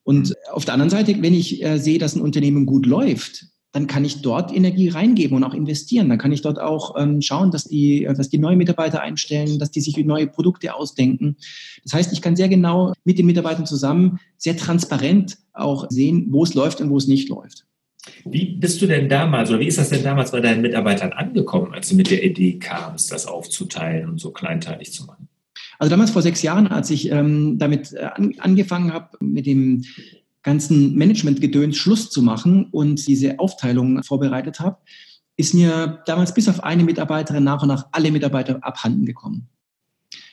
Und 0.03 0.35
auf 0.51 0.65
der 0.65 0.73
anderen 0.73 0.89
Seite, 0.89 1.21
wenn 1.21 1.33
ich 1.33 1.63
äh, 1.63 1.77
sehe, 1.77 1.99
dass 1.99 2.15
ein 2.15 2.21
Unternehmen 2.21 2.65
gut 2.65 2.85
läuft, 2.85 3.45
dann 3.71 3.85
kann 3.85 4.03
ich 4.03 4.21
dort 4.21 4.51
Energie 4.55 4.89
reingeben 4.89 5.37
und 5.37 5.43
auch 5.43 5.53
investieren. 5.53 6.09
Dann 6.09 6.17
kann 6.17 6.31
ich 6.31 6.41
dort 6.41 6.59
auch 6.59 6.95
ähm, 6.97 7.21
schauen, 7.21 7.51
dass 7.51 7.65
die, 7.65 8.05
äh, 8.05 8.13
dass 8.13 8.29
die 8.29 8.39
neue 8.39 8.55
Mitarbeiter 8.55 9.01
einstellen, 9.01 9.59
dass 9.59 9.71
die 9.71 9.81
sich 9.81 9.95
neue 9.97 10.27
Produkte 10.27 10.73
ausdenken. 10.73 11.37
Das 11.83 11.93
heißt, 11.93 12.13
ich 12.13 12.21
kann 12.21 12.35
sehr 12.35 12.49
genau 12.49 12.93
mit 13.03 13.19
den 13.19 13.27
Mitarbeitern 13.27 13.67
zusammen 13.67 14.19
sehr 14.37 14.57
transparent 14.57 15.37
auch 15.53 15.85
sehen, 15.89 16.27
wo 16.31 16.43
es 16.43 16.55
läuft 16.55 16.81
und 16.81 16.89
wo 16.89 16.97
es 16.97 17.07
nicht 17.07 17.29
läuft. 17.29 17.65
Wie 18.25 18.55
bist 18.55 18.81
du 18.81 18.87
denn 18.87 19.09
damals 19.09 19.49
oder 19.49 19.59
wie 19.59 19.67
ist 19.67 19.77
das 19.77 19.89
denn 19.89 20.03
damals 20.03 20.31
bei 20.31 20.39
deinen 20.39 20.61
Mitarbeitern 20.61 21.11
angekommen, 21.11 21.73
als 21.73 21.89
du 21.89 21.95
mit 21.95 22.09
der 22.09 22.23
Idee 22.23 22.57
kamst, 22.57 23.11
das 23.11 23.25
aufzuteilen 23.25 24.09
und 24.09 24.19
so 24.19 24.31
kleinteilig 24.31 24.93
zu 24.93 25.05
machen? 25.05 25.27
Also 25.77 25.89
damals 25.89 26.11
vor 26.11 26.21
sechs 26.21 26.41
Jahren, 26.41 26.67
als 26.67 26.89
ich 26.89 27.11
ähm, 27.11 27.57
damit 27.57 27.93
äh, 27.93 28.09
an, 28.13 28.35
angefangen 28.39 28.93
habe, 28.93 29.17
mit 29.21 29.45
dem 29.45 29.83
ganzen 30.43 30.95
Managementgedöns 30.95 31.77
Schluss 31.77 32.09
zu 32.09 32.21
machen 32.21 32.67
und 32.71 33.07
diese 33.07 33.39
Aufteilung 33.39 34.03
vorbereitet 34.03 34.59
habe, 34.59 34.77
ist 35.37 35.53
mir 35.53 36.01
damals 36.05 36.33
bis 36.33 36.49
auf 36.49 36.63
eine 36.63 36.83
Mitarbeiterin 36.83 37.43
nach 37.43 37.61
und 37.61 37.69
nach 37.69 37.87
alle 37.91 38.11
Mitarbeiter 38.11 38.59
abhanden 38.61 39.05
gekommen. 39.05 39.47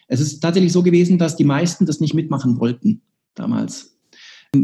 Es 0.09 0.21
ist 0.21 0.41
tatsächlich 0.41 0.73
so 0.73 0.83
gewesen, 0.83 1.19
dass 1.19 1.37
die 1.37 1.45
meisten 1.45 1.87
das 1.87 2.01
nicht 2.01 2.15
mitmachen 2.15 2.59
wollten 2.59 3.03
damals. 3.35 3.97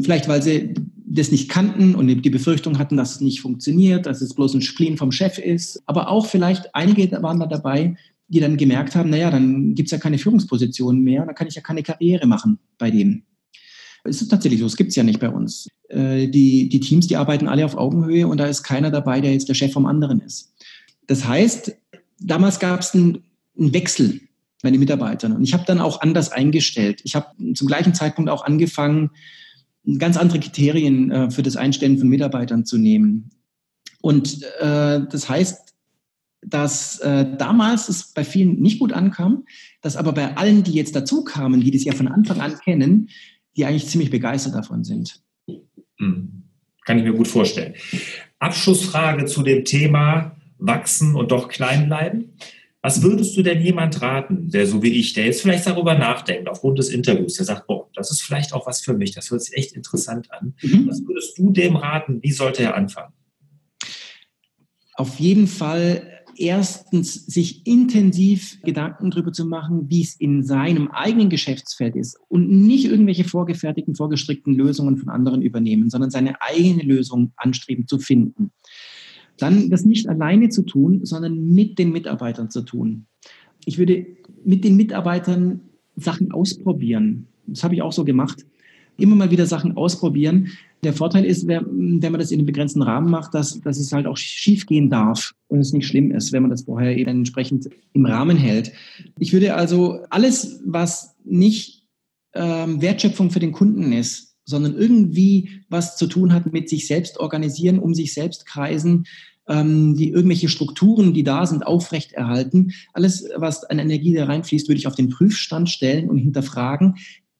Vielleicht, 0.03 0.29
weil 0.29 0.43
sie 0.43 0.75
das 1.15 1.31
nicht 1.31 1.49
kannten 1.49 1.95
und 1.95 2.07
die 2.09 2.31
Befürchtung 2.31 2.79
hatten, 2.79 2.97
dass 2.97 3.17
es 3.17 3.21
nicht 3.21 3.41
funktioniert, 3.41 4.07
dass 4.07 4.23
es 4.23 4.35
bloß 4.35 4.55
ein 4.55 4.63
Spleen 4.63 4.97
vom 4.97 5.13
Chef 5.13 5.39
ist. 5.39 5.83
Aber 5.87 6.09
auch 6.09 6.27
vielleicht 6.27 6.75
einige 6.75 7.11
waren 7.23 7.39
da 7.39 7.47
dabei, 7.47 7.97
die 8.29 8.41
dann 8.41 8.57
gemerkt 8.57 8.95
haben, 8.95 9.11
naja, 9.11 9.31
dann 9.31 9.75
gibt 9.75 9.89
es 9.89 9.91
ja 9.91 9.99
keine 9.99 10.17
Führungsposition 10.17 11.01
mehr, 11.01 11.27
dann 11.27 11.35
kann 11.35 11.49
ich 11.49 11.55
ja 11.55 11.61
keine 11.61 11.83
Karriere 11.83 12.27
machen 12.27 12.59
bei 12.79 12.91
dem. 12.91 13.25
Es 14.05 14.23
ist 14.23 14.29
tatsächlich 14.29 14.61
so, 14.61 14.67
es 14.67 14.77
gibt 14.77 14.91
es 14.91 14.97
ja 14.97 15.03
nicht 15.03 15.21
bei 15.21 15.29
uns. 15.29 15.69
Äh, 15.89 16.29
die, 16.29 16.69
die 16.69 16.81
Teams, 16.81 17.07
die 17.07 17.17
arbeiten 17.17 17.47
alle 17.47 17.65
auf 17.65 17.77
Augenhöhe 17.77 18.27
und 18.27 18.39
da 18.39 18.47
ist 18.47 18.63
keiner 18.63 18.91
dabei, 18.91 19.21
der 19.21 19.33
jetzt 19.33 19.49
der 19.49 19.55
Chef 19.55 19.73
vom 19.73 19.87
anderen 19.87 20.21
ist. 20.21 20.55
Das 21.07 21.27
heißt, 21.27 21.77
damals 22.21 22.59
gab 22.59 22.81
es 22.81 22.95
einen, 22.95 23.23
einen 23.59 23.75
Wechsel 23.75 24.21
bei 24.63 24.71
den 24.71 24.81
Mitarbeitern 24.81 25.33
und 25.33 25.45
ich 25.45 25.53
habe 25.53 25.65
dann 25.67 25.81
auch 25.81 26.01
anders 26.01 26.33
eingestellt. 26.33 27.03
Ich 27.05 27.15
habe 27.15 27.27
zum 27.55 27.67
gleichen 27.67 27.95
Zeitpunkt 27.95 28.31
auch 28.31 28.45
angefangen, 28.45 29.11
ganz 29.99 30.17
andere 30.17 30.41
Kriterien 30.41 31.11
äh, 31.11 31.31
für 31.31 31.43
das 31.43 31.57
Einstellen 31.57 31.99
von 31.99 32.09
Mitarbeitern 32.09 32.65
zu 32.65 32.79
nehmen. 32.79 33.31
Und 34.01 34.43
äh, 34.61 35.01
das 35.11 35.29
heißt, 35.29 35.75
dass 36.45 36.99
äh, 36.99 37.37
damals 37.37 37.89
es 37.89 38.13
bei 38.13 38.25
vielen 38.25 38.61
nicht 38.61 38.81
gut 38.81 38.93
ankam, 38.93 39.45
dass 39.81 39.97
aber 39.97 40.13
bei 40.13 40.37
allen, 40.37 40.65
die 40.65 40.73
jetzt 40.73 40.97
dazu 40.97 41.25
kamen, 41.25 41.61
die 41.61 41.71
das 41.71 41.85
ja 41.85 41.93
von 41.93 42.09
Anfang 42.09 42.41
an 42.41 42.59
kennen, 42.59 43.09
die 43.57 43.65
eigentlich 43.65 43.87
ziemlich 43.87 44.11
begeistert 44.11 44.55
davon 44.55 44.83
sind. 44.83 45.21
Hm. 45.99 46.43
Kann 46.85 46.99
ich 46.99 47.05
mir 47.05 47.13
gut 47.13 47.29
vorstellen. 47.29 47.75
Abschlussfrage 48.41 49.27
zu 49.27 49.45
dem 49.45 49.65
Thema 49.65 50.37
wachsen 50.59 51.15
und 51.15 51.31
doch 51.31 51.49
klein 51.49 51.87
bleiben. 51.87 52.33
Was 52.83 53.01
würdest 53.03 53.37
du 53.37 53.43
denn 53.43 53.63
jemand 53.63 54.03
raten, 54.03 54.51
der 54.51 54.67
so 54.67 54.83
wie 54.83 54.91
ich, 54.91 55.13
der 55.13 55.27
jetzt 55.27 55.41
vielleicht 55.41 55.67
darüber 55.67 55.95
nachdenkt, 55.95 56.49
aufgrund 56.49 56.81
des 56.81 56.89
Interviews, 56.89 57.35
der 57.35 57.47
sagt, 57.47 57.69
boah, 57.69 57.89
das 57.95 58.11
ist 58.11 58.23
vielleicht 58.23 58.53
auch 58.53 58.67
was 58.67 58.81
für 58.81 58.93
mich, 58.93 59.13
das 59.13 59.31
hört 59.31 59.43
sich 59.43 59.57
echt 59.57 59.73
interessant 59.73 60.33
an. 60.33 60.55
Mhm. 60.61 60.89
Was 60.89 61.07
würdest 61.07 61.39
du 61.39 61.51
dem 61.51 61.77
raten, 61.77 62.21
wie 62.23 62.33
sollte 62.33 62.65
er 62.65 62.75
anfangen? 62.75 63.13
Auf 64.95 65.21
jeden 65.21 65.47
Fall 65.47 66.23
erstens 66.37 67.27
sich 67.27 67.67
intensiv 67.67 68.61
Gedanken 68.63 69.11
darüber 69.11 69.33
zu 69.33 69.45
machen, 69.45 69.89
wie 69.89 70.03
es 70.03 70.17
in 70.17 70.43
seinem 70.43 70.89
eigenen 70.89 71.31
Geschäftsfeld 71.31 71.95
ist 71.95 72.19
und 72.29 72.51
nicht 72.51 72.87
irgendwelche 72.87 73.25
vorgefertigten, 73.25 73.95
vorgestrickten 73.95 74.55
Lösungen 74.55 74.97
von 74.97 75.09
anderen 75.09 75.43
übernehmen, 75.43 75.89
sondern 75.91 76.11
seine 76.11 76.41
eigene 76.43 76.83
Lösung 76.83 77.33
anstreben 77.37 77.87
zu 77.87 77.99
finden. 77.99 78.53
Dann 79.39 79.71
das 79.71 79.85
nicht 79.85 80.09
alleine 80.09 80.49
zu 80.49 80.63
tun, 80.63 81.01
sondern 81.05 81.53
mit 81.55 81.79
den 81.79 81.93
Mitarbeitern 81.93 82.51
zu 82.51 82.63
tun. 82.63 83.07
Ich 83.65 83.79
würde 83.79 84.07
mit 84.45 84.65
den 84.65 84.77
Mitarbeitern 84.77 85.61
Sachen 85.97 86.33
ausprobieren. 86.33 87.27
Das 87.47 87.65
habe 87.65 87.75
ich 87.75 87.83
auch 87.83 87.93
so 87.93 88.05
gemacht. 88.05 88.45
Immer 88.99 89.17
mal 89.17 89.31
wieder 89.31 89.47
Sachen 89.47 89.77
ausprobieren. 89.77 90.49
Der 90.85 90.93
Vorteil 90.93 91.25
ist, 91.25 91.47
wenn 91.47 92.01
man 92.01 92.19
das 92.19 92.31
in 92.31 92.41
einem 92.41 92.47
begrenzten 92.47 92.83
Rahmen 92.83 93.11
macht, 93.11 93.35
dass, 93.35 93.61
dass 93.61 93.79
es 93.79 93.93
halt 93.93 94.07
auch 94.07 94.17
schief 94.17 94.67
gehen 94.67 94.91
darf 94.91 95.33
und 95.49 95.61
es 95.61 95.73
nicht 95.73 95.87
schlimm 95.87 96.11
ist, 96.11 96.33
wenn 96.33 96.43
man 96.43 96.51
das 96.51 96.63
vorher 96.65 96.97
eben 96.97 97.11
entsprechend 97.11 97.69
im 97.93 98.05
Rahmen 98.05 98.37
hält. 98.37 98.73
Ich 99.19 99.33
würde 99.33 99.55
also 99.55 100.01
alles, 100.11 100.61
was 100.65 101.15
nicht 101.25 101.87
ähm, 102.35 102.83
Wertschöpfung 102.83 103.31
für 103.31 103.41
den 103.41 103.53
Kunden 103.53 103.93
ist, 103.93 104.32
sondern 104.45 104.77
irgendwie 104.77 105.63
was 105.69 105.97
zu 105.97 106.07
tun 106.07 106.33
hat 106.33 106.53
mit 106.53 106.69
sich 106.69 106.87
selbst 106.87 107.19
organisieren, 107.19 107.79
um 107.79 107.95
sich 107.95 108.13
selbst 108.13 108.47
kreisen, 108.47 109.05
ähm, 109.49 109.97
die 109.97 110.11
irgendwelche 110.11 110.49
Strukturen, 110.49 111.15
die 111.15 111.25
da 111.25 111.47
sind, 111.47 111.67
aufrechterhalten. 111.67 112.73
Alles, 112.93 113.29
was 113.37 113.65
an 113.65 113.79
Energie 113.79 114.15
da 114.15 114.27
reinfließt, 114.27 114.69
würde 114.69 114.79
ich 114.79 114.87
auf 114.87 114.95
den 114.95 115.09
Prüfstand 115.09 115.69
stellen 115.69 116.09
und 116.09 116.19
hinterfragen, 116.19 116.97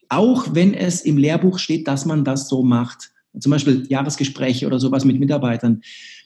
auch 0.09 0.55
wenn 0.55 0.75
es 0.75 1.03
im 1.03 1.17
Lehrbuch 1.17 1.59
steht, 1.59 1.89
dass 1.89 2.05
man 2.05 2.25
das 2.25 2.49
so 2.49 2.63
macht. 2.63 3.13
Zum 3.39 3.51
Beispiel 3.51 3.87
Jahresgespräche 3.89 4.67
oder 4.67 4.79
sowas 4.79 5.05
mit 5.05 5.19
Mitarbeitern. 5.19 5.81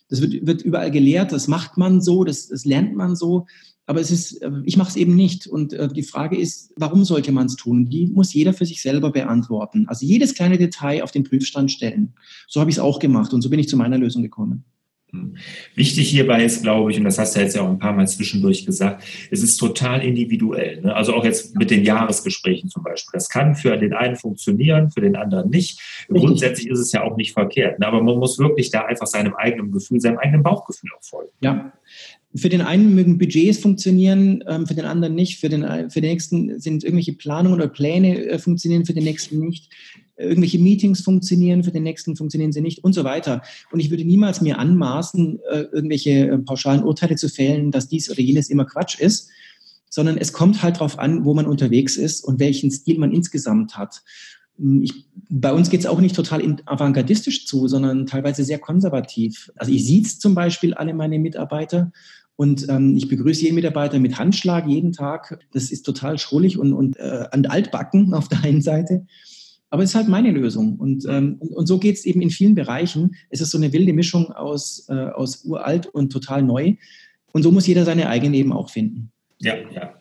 Das 0.08 0.20
wird, 0.20 0.46
wird 0.46 0.62
überall 0.62 0.90
gelehrt, 0.90 1.32
das 1.32 1.46
macht 1.46 1.76
man 1.76 2.00
so, 2.00 2.24
das, 2.24 2.48
das 2.48 2.64
lernt 2.64 2.96
man 2.96 3.14
so. 3.14 3.46
Aber 3.86 4.00
es 4.00 4.10
ist, 4.10 4.42
äh, 4.42 4.50
ich 4.64 4.76
mache 4.76 4.90
es 4.90 4.96
eben 4.96 5.14
nicht. 5.14 5.46
Und 5.46 5.72
äh, 5.72 5.88
die 5.88 6.02
Frage 6.02 6.36
ist, 6.36 6.72
warum 6.76 7.04
sollte 7.04 7.32
man 7.32 7.46
es 7.46 7.56
tun? 7.56 7.88
Die 7.88 8.06
muss 8.06 8.34
jeder 8.34 8.52
für 8.52 8.66
sich 8.66 8.82
selber 8.82 9.12
beantworten. 9.12 9.86
Also 9.88 10.04
jedes 10.04 10.34
kleine 10.34 10.58
Detail 10.58 11.02
auf 11.02 11.12
den 11.12 11.24
Prüfstand 11.24 11.70
stellen. 11.70 12.14
So 12.48 12.60
habe 12.60 12.70
ich 12.70 12.76
es 12.76 12.82
auch 12.82 12.98
gemacht 12.98 13.32
und 13.32 13.42
so 13.42 13.50
bin 13.50 13.60
ich 13.60 13.68
zu 13.68 13.76
meiner 13.76 13.98
Lösung 13.98 14.22
gekommen. 14.22 14.64
Wichtig 15.74 16.10
hierbei 16.10 16.44
ist, 16.44 16.62
glaube 16.62 16.90
ich, 16.90 16.98
und 16.98 17.04
das 17.04 17.18
hast 17.18 17.36
du 17.36 17.40
jetzt 17.40 17.54
ja 17.54 17.62
auch 17.62 17.68
ein 17.68 17.78
paar 17.78 17.92
Mal 17.92 18.08
zwischendurch 18.08 18.66
gesagt, 18.66 19.04
es 19.30 19.42
ist 19.42 19.56
total 19.56 20.04
individuell. 20.04 20.80
Ne? 20.82 20.94
Also 20.94 21.14
auch 21.14 21.24
jetzt 21.24 21.56
mit 21.56 21.70
den 21.70 21.84
Jahresgesprächen 21.84 22.68
zum 22.68 22.82
Beispiel. 22.82 23.12
Das 23.12 23.28
kann 23.28 23.54
für 23.54 23.76
den 23.76 23.94
einen 23.94 24.16
funktionieren, 24.16 24.90
für 24.90 25.00
den 25.00 25.16
anderen 25.16 25.50
nicht. 25.50 25.80
Grundsätzlich 26.08 26.68
ist 26.68 26.80
es 26.80 26.92
ja 26.92 27.02
auch 27.02 27.16
nicht 27.16 27.32
verkehrt. 27.32 27.78
Ne? 27.78 27.86
Aber 27.86 28.02
man 28.02 28.18
muss 28.18 28.38
wirklich 28.38 28.70
da 28.70 28.84
einfach 28.84 29.06
seinem 29.06 29.34
eigenen 29.34 29.70
Gefühl, 29.70 30.00
seinem 30.00 30.18
eigenen 30.18 30.42
Bauchgefühl 30.42 30.90
auch 30.98 31.04
folgen. 31.04 31.32
Ja. 31.40 31.72
Für 32.34 32.48
den 32.48 32.60
einen 32.60 32.94
mögen 32.94 33.18
Budgets 33.18 33.58
funktionieren, 33.58 34.44
ähm, 34.46 34.66
für 34.66 34.74
den 34.74 34.84
anderen 34.84 35.14
nicht. 35.14 35.38
Für 35.40 35.48
den, 35.48 35.62
für 35.90 36.00
den 36.00 36.10
nächsten 36.10 36.60
sind 36.60 36.84
irgendwelche 36.84 37.14
Planungen 37.14 37.58
oder 37.58 37.68
Pläne 37.68 38.26
äh, 38.26 38.38
funktionieren, 38.38 38.84
für 38.84 38.94
den 38.94 39.04
nächsten 39.04 39.38
nicht 39.38 39.70
irgendwelche 40.18 40.58
Meetings 40.58 41.00
funktionieren, 41.02 41.62
für 41.62 41.72
den 41.72 41.82
nächsten 41.82 42.16
funktionieren 42.16 42.52
sie 42.52 42.60
nicht 42.60 42.82
und 42.84 42.94
so 42.94 43.04
weiter. 43.04 43.42
Und 43.70 43.80
ich 43.80 43.90
würde 43.90 44.04
niemals 44.04 44.40
mir 44.40 44.58
anmaßen, 44.58 45.38
äh, 45.50 45.60
irgendwelche 45.72 46.28
äh, 46.28 46.38
pauschalen 46.38 46.82
Urteile 46.82 47.16
zu 47.16 47.28
fällen, 47.28 47.70
dass 47.70 47.88
dies 47.88 48.10
oder 48.10 48.20
jenes 48.20 48.48
immer 48.48 48.64
Quatsch 48.64 48.98
ist, 48.98 49.30
sondern 49.90 50.18
es 50.18 50.32
kommt 50.32 50.62
halt 50.62 50.76
darauf 50.76 50.98
an, 50.98 51.24
wo 51.24 51.34
man 51.34 51.46
unterwegs 51.46 51.96
ist 51.96 52.24
und 52.24 52.40
welchen 52.40 52.70
Stil 52.70 52.98
man 52.98 53.12
insgesamt 53.12 53.76
hat. 53.76 54.02
Hm, 54.58 54.82
ich, 54.82 55.06
bei 55.28 55.52
uns 55.52 55.70
geht 55.70 55.80
es 55.80 55.86
auch 55.86 56.00
nicht 56.00 56.16
total 56.16 56.42
avantgardistisch 56.66 57.46
zu, 57.46 57.68
sondern 57.68 58.06
teilweise 58.06 58.44
sehr 58.44 58.58
konservativ. 58.58 59.50
Also 59.56 59.72
ich 59.72 59.84
sehe 59.84 60.02
zum 60.02 60.34
Beispiel 60.34 60.74
alle 60.74 60.94
meine 60.94 61.18
Mitarbeiter 61.18 61.92
und 62.36 62.68
ähm, 62.68 62.94
ich 62.96 63.08
begrüße 63.08 63.42
jeden 63.42 63.54
Mitarbeiter 63.54 63.98
mit 63.98 64.18
Handschlag 64.18 64.66
jeden 64.68 64.92
Tag. 64.92 65.38
Das 65.52 65.70
ist 65.70 65.82
total 65.84 66.18
schrullig 66.18 66.58
und, 66.58 66.74
und 66.74 66.98
äh, 66.98 67.24
an 67.30 67.46
altbacken 67.46 68.14
auf 68.14 68.28
der 68.28 68.44
einen 68.44 68.60
Seite. 68.60 69.06
Aber 69.70 69.82
es 69.82 69.90
ist 69.90 69.96
halt 69.96 70.08
meine 70.08 70.30
Lösung. 70.30 70.76
Und, 70.76 71.06
ähm, 71.08 71.36
und, 71.40 71.52
und 71.52 71.66
so 71.66 71.78
geht 71.78 71.96
es 71.96 72.04
eben 72.04 72.20
in 72.20 72.30
vielen 72.30 72.54
Bereichen. 72.54 73.16
Es 73.30 73.40
ist 73.40 73.50
so 73.50 73.58
eine 73.58 73.72
wilde 73.72 73.92
Mischung 73.92 74.30
aus, 74.30 74.86
äh, 74.88 74.94
aus 74.94 75.44
uralt 75.44 75.86
und 75.86 76.12
total 76.12 76.42
neu. 76.42 76.74
Und 77.32 77.42
so 77.42 77.50
muss 77.50 77.66
jeder 77.66 77.84
seine 77.84 78.08
eigene 78.08 78.36
eben 78.36 78.52
auch 78.52 78.70
finden. 78.70 79.10
Ja, 79.40 79.54
ja. 79.74 79.94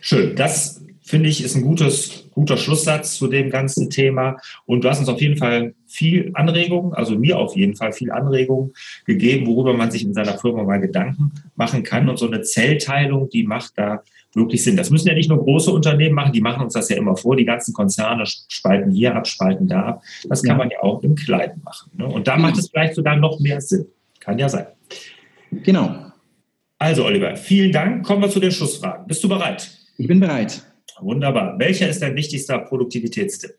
Schön. 0.00 0.36
Das 0.36 0.82
finde 1.00 1.28
ich 1.30 1.42
ist 1.42 1.56
ein 1.56 1.62
gutes, 1.62 2.27
guter 2.38 2.56
Schlusssatz 2.56 3.16
zu 3.16 3.26
dem 3.26 3.50
ganzen 3.50 3.90
Thema. 3.90 4.36
Und 4.64 4.84
du 4.84 4.88
hast 4.88 5.00
uns 5.00 5.08
auf 5.08 5.20
jeden 5.20 5.36
Fall 5.36 5.74
viel 5.86 6.30
Anregungen, 6.34 6.94
also 6.94 7.18
mir 7.18 7.36
auf 7.36 7.56
jeden 7.56 7.74
Fall 7.74 7.92
viel 7.92 8.12
Anregungen 8.12 8.72
gegeben, 9.06 9.46
worüber 9.46 9.74
man 9.74 9.90
sich 9.90 10.04
in 10.04 10.14
seiner 10.14 10.38
Firma 10.38 10.62
mal 10.62 10.80
Gedanken 10.80 11.32
machen 11.56 11.82
kann. 11.82 12.08
Und 12.08 12.16
so 12.16 12.28
eine 12.28 12.42
Zellteilung, 12.42 13.28
die 13.28 13.42
macht 13.42 13.72
da 13.76 14.02
wirklich 14.34 14.62
Sinn. 14.62 14.76
Das 14.76 14.90
müssen 14.90 15.08
ja 15.08 15.14
nicht 15.14 15.28
nur 15.28 15.42
große 15.42 15.72
Unternehmen 15.72 16.14
machen, 16.14 16.32
die 16.32 16.40
machen 16.40 16.62
uns 16.62 16.74
das 16.74 16.88
ja 16.88 16.96
immer 16.96 17.16
vor. 17.16 17.34
Die 17.34 17.44
ganzen 17.44 17.74
Konzerne 17.74 18.22
spalten 18.24 18.92
hier 18.92 19.16
ab, 19.16 19.26
spalten 19.26 19.66
da 19.66 19.80
ab. 19.82 20.02
Das 20.28 20.42
kann 20.42 20.58
ja. 20.58 20.58
man 20.58 20.70
ja 20.70 20.80
auch 20.80 21.02
im 21.02 21.16
Kleinen 21.16 21.60
machen. 21.64 21.90
Ne? 21.96 22.06
Und 22.06 22.28
da 22.28 22.36
genau. 22.36 22.48
macht 22.48 22.58
es 22.58 22.68
vielleicht 22.68 22.94
sogar 22.94 23.16
noch 23.16 23.40
mehr 23.40 23.60
Sinn. 23.60 23.86
Kann 24.20 24.38
ja 24.38 24.48
sein. 24.48 24.66
Genau. 25.50 26.12
Also, 26.78 27.04
Oliver, 27.04 27.34
vielen 27.34 27.72
Dank. 27.72 28.06
Kommen 28.06 28.22
wir 28.22 28.30
zu 28.30 28.38
den 28.38 28.52
Schlussfragen. 28.52 29.08
Bist 29.08 29.24
du 29.24 29.28
bereit? 29.28 29.68
Ich 29.96 30.06
bin 30.06 30.20
bereit. 30.20 30.62
Wunderbar. 31.00 31.58
Welcher 31.58 31.88
ist 31.88 32.00
dein 32.02 32.16
wichtigster 32.16 32.58
Produktivitätstipp? 32.58 33.52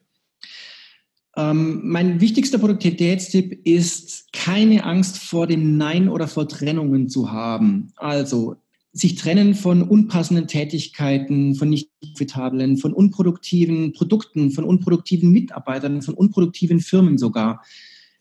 Ähm, 1.38 1.82
mein 1.84 2.20
wichtigster 2.20 2.58
Produktivitätstipp 2.58 3.66
ist, 3.66 4.34
keine 4.34 4.84
Angst 4.84 5.18
vor 5.18 5.48
dem 5.48 5.78
Nein 5.78 6.10
oder 6.10 6.28
vor 6.28 6.48
Trennungen 6.48 7.08
zu 7.08 7.32
haben. 7.32 7.94
Also 7.96 8.56
sich 8.92 9.16
trennen 9.16 9.54
von 9.54 9.84
unpassenden 9.84 10.48
Tätigkeiten, 10.48 11.56
von 11.56 11.70
nicht 11.70 11.90
profitablen, 12.02 12.78
von 12.78 12.94
unproduktiven 12.94 13.94
Produkten, 13.94 14.52
von 14.52 14.64
unproduktiven 14.64 15.32
Mitarbeitern, 15.32 16.02
von 16.02 16.16
unproduktiven 16.16 16.80
Firmen 16.80 17.18
sogar. 17.18 17.64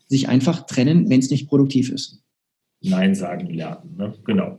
Sich 0.07 0.29
einfach 0.29 0.67
trennen, 0.67 1.11
wenn 1.11 1.21
es 1.21 1.31
nicht 1.31 1.49
produktiv 1.49 1.91
ist. 1.91 2.23
Nein 2.81 3.15
sagen 3.15 3.49
lernen. 3.49 3.97
Ne? 3.97 4.15
Genau. 4.25 4.59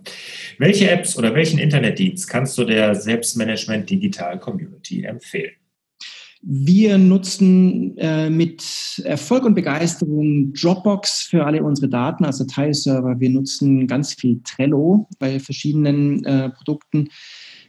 Welche 0.57 0.89
Apps 0.89 1.17
oder 1.17 1.33
welchen 1.33 1.59
Internetdienst 1.59 2.27
kannst 2.27 2.57
du 2.57 2.65
der 2.65 2.95
Selbstmanagement 2.95 3.89
Digital 3.89 4.39
Community 4.39 5.03
empfehlen? 5.03 5.51
Wir 6.41 6.97
nutzen 6.97 7.97
äh, 7.97 8.29
mit 8.29 9.01
Erfolg 9.03 9.43
und 9.43 9.55
Begeisterung 9.55 10.53
Dropbox 10.53 11.23
für 11.23 11.45
alle 11.45 11.61
unsere 11.61 11.89
Daten 11.89 12.23
als 12.23 12.37
Dateiserver. 12.37 13.19
Wir 13.19 13.29
nutzen 13.29 13.87
ganz 13.87 14.13
viel 14.13 14.39
Trello 14.45 15.09
bei 15.19 15.39
verschiedenen 15.39 16.23
äh, 16.23 16.49
Produkten. 16.49 17.09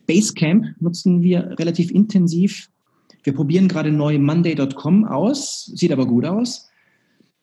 Basecamp 0.07 0.67
nutzen 0.81 1.23
wir 1.23 1.57
relativ 1.59 1.91
intensiv. 1.91 2.69
Wir 3.25 3.35
probieren 3.35 3.67
gerade 3.67 3.91
neu 3.91 4.19
Monday.com 4.19 5.05
aus, 5.05 5.67
sieht 5.75 5.93
aber 5.93 6.07
gut 6.07 6.25
aus. 6.25 6.70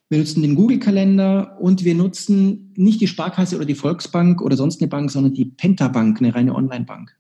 Wir 0.09 0.19
nutzen 0.19 0.41
den 0.41 0.55
Google-Kalender 0.55 1.57
und 1.59 1.83
wir 1.83 1.93
nutzen 1.93 2.71
nicht 2.75 3.01
die 3.01 3.07
Sparkasse 3.07 3.57
oder 3.57 3.65
die 3.65 3.75
Volksbank 3.75 4.41
oder 4.41 4.55
sonst 4.55 4.81
eine 4.81 4.87
Bank, 4.87 5.11
sondern 5.11 5.33
die 5.33 5.45
Pentabank, 5.45 6.19
eine 6.19 6.33
reine 6.33 6.55
Online-Bank. 6.55 7.13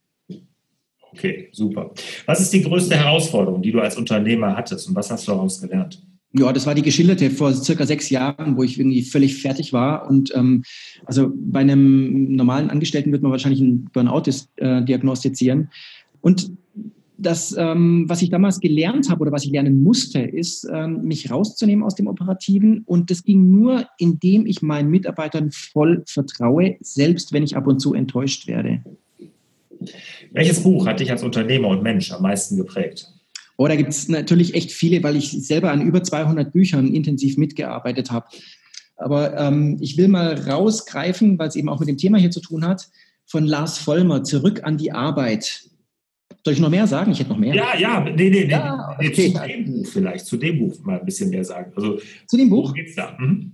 Okay, 1.11 1.49
super. 1.51 1.91
Was 2.25 2.39
ist 2.39 2.53
die 2.53 2.61
größte 2.61 2.95
Herausforderung, 2.95 3.61
die 3.61 3.71
du 3.71 3.79
als 3.79 3.97
Unternehmer 3.97 4.55
hattest 4.55 4.87
und 4.87 4.95
was 4.95 5.11
hast 5.11 5.27
du 5.27 5.31
daraus 5.31 5.59
gelernt? 5.59 6.01
Ja, 6.33 6.53
das 6.53 6.65
war 6.65 6.75
die 6.75 6.81
geschilderte 6.81 7.31
vor 7.31 7.53
circa 7.53 7.85
sechs 7.85 8.09
Jahren, 8.09 8.57
wo 8.57 8.63
ich 8.63 8.77
irgendwie 8.77 9.01
völlig 9.01 9.41
fertig 9.41 9.73
war. 9.73 10.07
Und 10.07 10.33
ähm, 10.35 10.63
also 11.05 11.31
bei 11.33 11.61
einem 11.61 12.35
normalen 12.35 12.69
Angestellten 12.69 13.11
wird 13.11 13.23
man 13.23 13.31
wahrscheinlich 13.31 13.61
einen 13.61 13.85
Burnout 13.85 14.23
äh, 14.57 14.83
diagnostizieren. 14.83 15.69
Und 16.21 16.51
das, 17.17 17.55
ähm, 17.57 18.05
was 18.07 18.21
ich 18.21 18.29
damals 18.29 18.59
gelernt 18.59 19.09
habe 19.09 19.21
oder 19.21 19.31
was 19.31 19.43
ich 19.43 19.51
lernen 19.51 19.81
musste, 19.81 20.19
ist, 20.19 20.67
ähm, 20.71 21.01
mich 21.01 21.31
rauszunehmen 21.31 21.83
aus 21.83 21.95
dem 21.95 22.07
Operativen. 22.07 22.83
Und 22.85 23.09
das 23.09 23.23
ging 23.23 23.49
nur, 23.49 23.87
indem 23.97 24.45
ich 24.45 24.61
meinen 24.61 24.89
Mitarbeitern 24.89 25.51
voll 25.51 26.03
vertraue, 26.07 26.77
selbst 26.81 27.33
wenn 27.33 27.43
ich 27.43 27.55
ab 27.55 27.67
und 27.67 27.79
zu 27.79 27.93
enttäuscht 27.93 28.47
werde. 28.47 28.83
Welches 30.31 30.61
Buch 30.61 30.85
hat 30.85 30.99
dich 30.99 31.11
als 31.11 31.23
Unternehmer 31.23 31.69
und 31.69 31.83
Mensch 31.83 32.11
am 32.11 32.21
meisten 32.21 32.57
geprägt? 32.57 33.11
Oh, 33.57 33.67
da 33.67 33.75
gibt 33.75 33.89
es 33.89 34.07
natürlich 34.07 34.53
echt 34.53 34.71
viele, 34.71 35.01
weil 35.01 35.15
ich 35.15 35.31
selber 35.31 35.71
an 35.71 35.81
über 35.81 36.03
200 36.03 36.53
Büchern 36.53 36.93
intensiv 36.93 37.37
mitgearbeitet 37.37 38.11
habe. 38.11 38.27
Aber 38.97 39.37
ähm, 39.37 39.77
ich 39.79 39.97
will 39.97 40.07
mal 40.07 40.33
rausgreifen, 40.33 41.39
weil 41.39 41.47
es 41.47 41.55
eben 41.55 41.69
auch 41.69 41.79
mit 41.79 41.89
dem 41.89 41.97
Thema 41.97 42.17
hier 42.17 42.31
zu 42.31 42.41
tun 42.41 42.65
hat, 42.65 42.87
von 43.25 43.45
Lars 43.45 43.77
Vollmer, 43.77 44.23
Zurück 44.23 44.61
an 44.63 44.77
die 44.77 44.91
Arbeit. 44.91 45.67
Soll 46.43 46.53
ich 46.53 46.59
noch 46.59 46.69
mehr 46.69 46.87
sagen? 46.87 47.11
Ich 47.11 47.19
hätte 47.19 47.29
noch 47.29 47.37
mehr. 47.37 47.53
Ja, 47.53 47.77
ja, 47.77 47.99
nee, 47.99 48.29
nee, 48.29 48.45
ja, 48.49 48.95
nee, 48.99 49.09
okay. 49.09 49.33
zu 49.33 49.47
dem 49.47 49.65
Buch 49.65 49.87
vielleicht, 49.87 50.25
zu 50.25 50.37
dem 50.37 50.59
Buch 50.59 50.79
mal 50.83 50.99
ein 50.99 51.05
bisschen 51.05 51.29
mehr 51.29 51.43
sagen. 51.43 51.73
Also, 51.75 51.99
zu 52.25 52.37
dem 52.37 52.49
Buch? 52.49 52.73
geht's 52.73 52.95
da? 52.95 53.17
Mhm. 53.19 53.51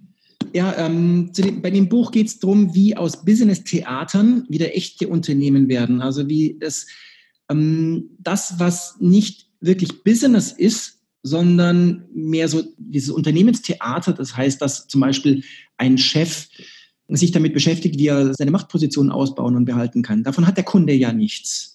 Ja, 0.54 0.76
ähm, 0.78 1.32
dem, 1.36 1.62
bei 1.62 1.72
dem 1.72 1.90
Buch 1.90 2.12
geht 2.12 2.28
es 2.28 2.40
darum, 2.40 2.76
wie 2.76 2.96
aus 2.96 3.26
Business-Theatern 3.26 4.46
wieder 4.50 4.76
echte 4.76 5.08
Unternehmen 5.08 5.68
werden. 5.70 6.02
Also 6.02 6.30
wie 6.30 6.58
das, 6.60 6.86
ähm, 7.50 8.12
das, 8.20 8.60
was 8.60 8.98
nicht 9.00 9.48
wirklich 9.60 10.04
Business 10.04 10.52
ist, 10.52 11.00
sondern 11.24 12.06
mehr 12.14 12.48
so 12.50 12.64
dieses 12.78 13.10
Unternehmenstheater. 13.10 14.14
Das 14.14 14.38
heißt, 14.38 14.62
dass 14.62 14.88
zum 14.88 15.02
Beispiel 15.02 15.44
ein 15.78 15.98
Chef 15.98 16.50
sich 17.08 17.32
damit 17.32 17.54
beschäftigt, 17.54 17.98
wie 17.98 18.08
er 18.08 18.34
seine 18.34 18.52
Machtposition 18.52 19.10
ausbauen 19.10 19.56
und 19.56 19.66
behalten 19.66 20.04
kann. 20.04 20.24
Davon 20.24 20.46
hat 20.46 20.58
der 20.58 20.64
Kunde 20.64 20.94
ja 20.94 21.14
nichts. 21.14 21.73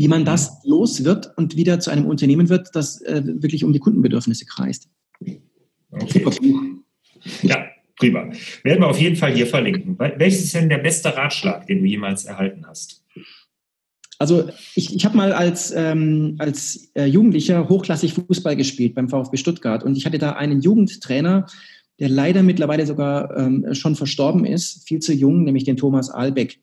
Wie 0.00 0.08
man 0.08 0.24
das 0.24 0.62
los 0.64 1.04
wird 1.04 1.30
und 1.36 1.56
wieder 1.56 1.78
zu 1.78 1.90
einem 1.90 2.06
Unternehmen 2.06 2.48
wird, 2.48 2.70
das 2.72 3.02
äh, 3.02 3.22
wirklich 3.22 3.64
um 3.64 3.74
die 3.74 3.80
Kundenbedürfnisse 3.80 4.46
kreist. 4.46 4.88
Okay. 5.90 6.24
Ja, 7.42 7.66
prima. 7.98 8.30
Werden 8.62 8.80
wir 8.80 8.88
auf 8.88 8.98
jeden 8.98 9.16
Fall 9.16 9.34
hier 9.34 9.46
verlinken. 9.46 9.98
Welches 9.98 10.44
ist 10.44 10.54
denn 10.54 10.70
der 10.70 10.78
beste 10.78 11.14
Ratschlag, 11.14 11.66
den 11.66 11.80
du 11.80 11.84
jemals 11.84 12.24
erhalten 12.24 12.64
hast? 12.66 13.04
Also 14.18 14.48
ich, 14.74 14.96
ich 14.96 15.04
habe 15.04 15.18
mal 15.18 15.34
als, 15.34 15.70
ähm, 15.76 16.36
als 16.38 16.90
äh, 16.94 17.04
Jugendlicher 17.04 17.68
hochklassig 17.68 18.14
Fußball 18.14 18.56
gespielt 18.56 18.94
beim 18.94 19.10
VfB 19.10 19.36
Stuttgart 19.36 19.84
und 19.84 19.98
ich 19.98 20.06
hatte 20.06 20.16
da 20.16 20.32
einen 20.32 20.62
Jugendtrainer, 20.62 21.44
der 21.98 22.08
leider 22.08 22.42
mittlerweile 22.42 22.86
sogar 22.86 23.36
ähm, 23.36 23.66
schon 23.74 23.96
verstorben 23.96 24.46
ist, 24.46 24.88
viel 24.88 25.00
zu 25.00 25.12
jung, 25.12 25.44
nämlich 25.44 25.64
den 25.64 25.76
Thomas 25.76 26.08
Albeck. 26.08 26.58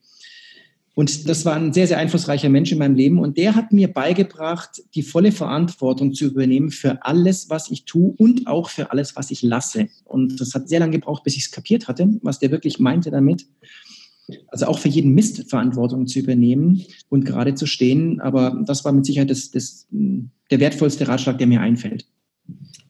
Und 0.98 1.28
das 1.28 1.44
war 1.44 1.54
ein 1.54 1.72
sehr, 1.72 1.86
sehr 1.86 1.98
einflussreicher 1.98 2.48
Mensch 2.48 2.72
in 2.72 2.78
meinem 2.78 2.96
Leben. 2.96 3.20
Und 3.20 3.38
der 3.38 3.54
hat 3.54 3.72
mir 3.72 3.86
beigebracht, 3.86 4.82
die 4.96 5.04
volle 5.04 5.30
Verantwortung 5.30 6.12
zu 6.12 6.24
übernehmen 6.24 6.72
für 6.72 7.04
alles, 7.04 7.48
was 7.48 7.70
ich 7.70 7.84
tue 7.84 8.14
und 8.18 8.48
auch 8.48 8.68
für 8.68 8.90
alles, 8.90 9.14
was 9.14 9.30
ich 9.30 9.42
lasse. 9.42 9.90
Und 10.02 10.40
das 10.40 10.54
hat 10.54 10.68
sehr 10.68 10.80
lange 10.80 10.90
gebraucht, 10.90 11.22
bis 11.22 11.36
ich 11.36 11.44
es 11.44 11.50
kapiert 11.52 11.86
hatte, 11.86 12.08
was 12.22 12.40
der 12.40 12.50
wirklich 12.50 12.80
meinte 12.80 13.12
damit. 13.12 13.46
Also 14.48 14.66
auch 14.66 14.80
für 14.80 14.88
jeden 14.88 15.14
Mist 15.14 15.48
Verantwortung 15.48 16.08
zu 16.08 16.18
übernehmen 16.18 16.82
und 17.08 17.24
gerade 17.24 17.54
zu 17.54 17.66
stehen. 17.66 18.20
Aber 18.20 18.60
das 18.66 18.84
war 18.84 18.90
mit 18.90 19.06
Sicherheit 19.06 19.30
das, 19.30 19.52
das, 19.52 19.86
der 19.92 20.58
wertvollste 20.58 21.06
Ratschlag, 21.06 21.38
der 21.38 21.46
mir 21.46 21.60
einfällt. 21.60 22.08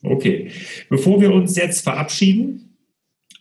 Okay. 0.03 0.51
Bevor 0.89 1.21
wir 1.21 1.31
uns 1.31 1.57
jetzt 1.57 1.83
verabschieden, 1.83 2.68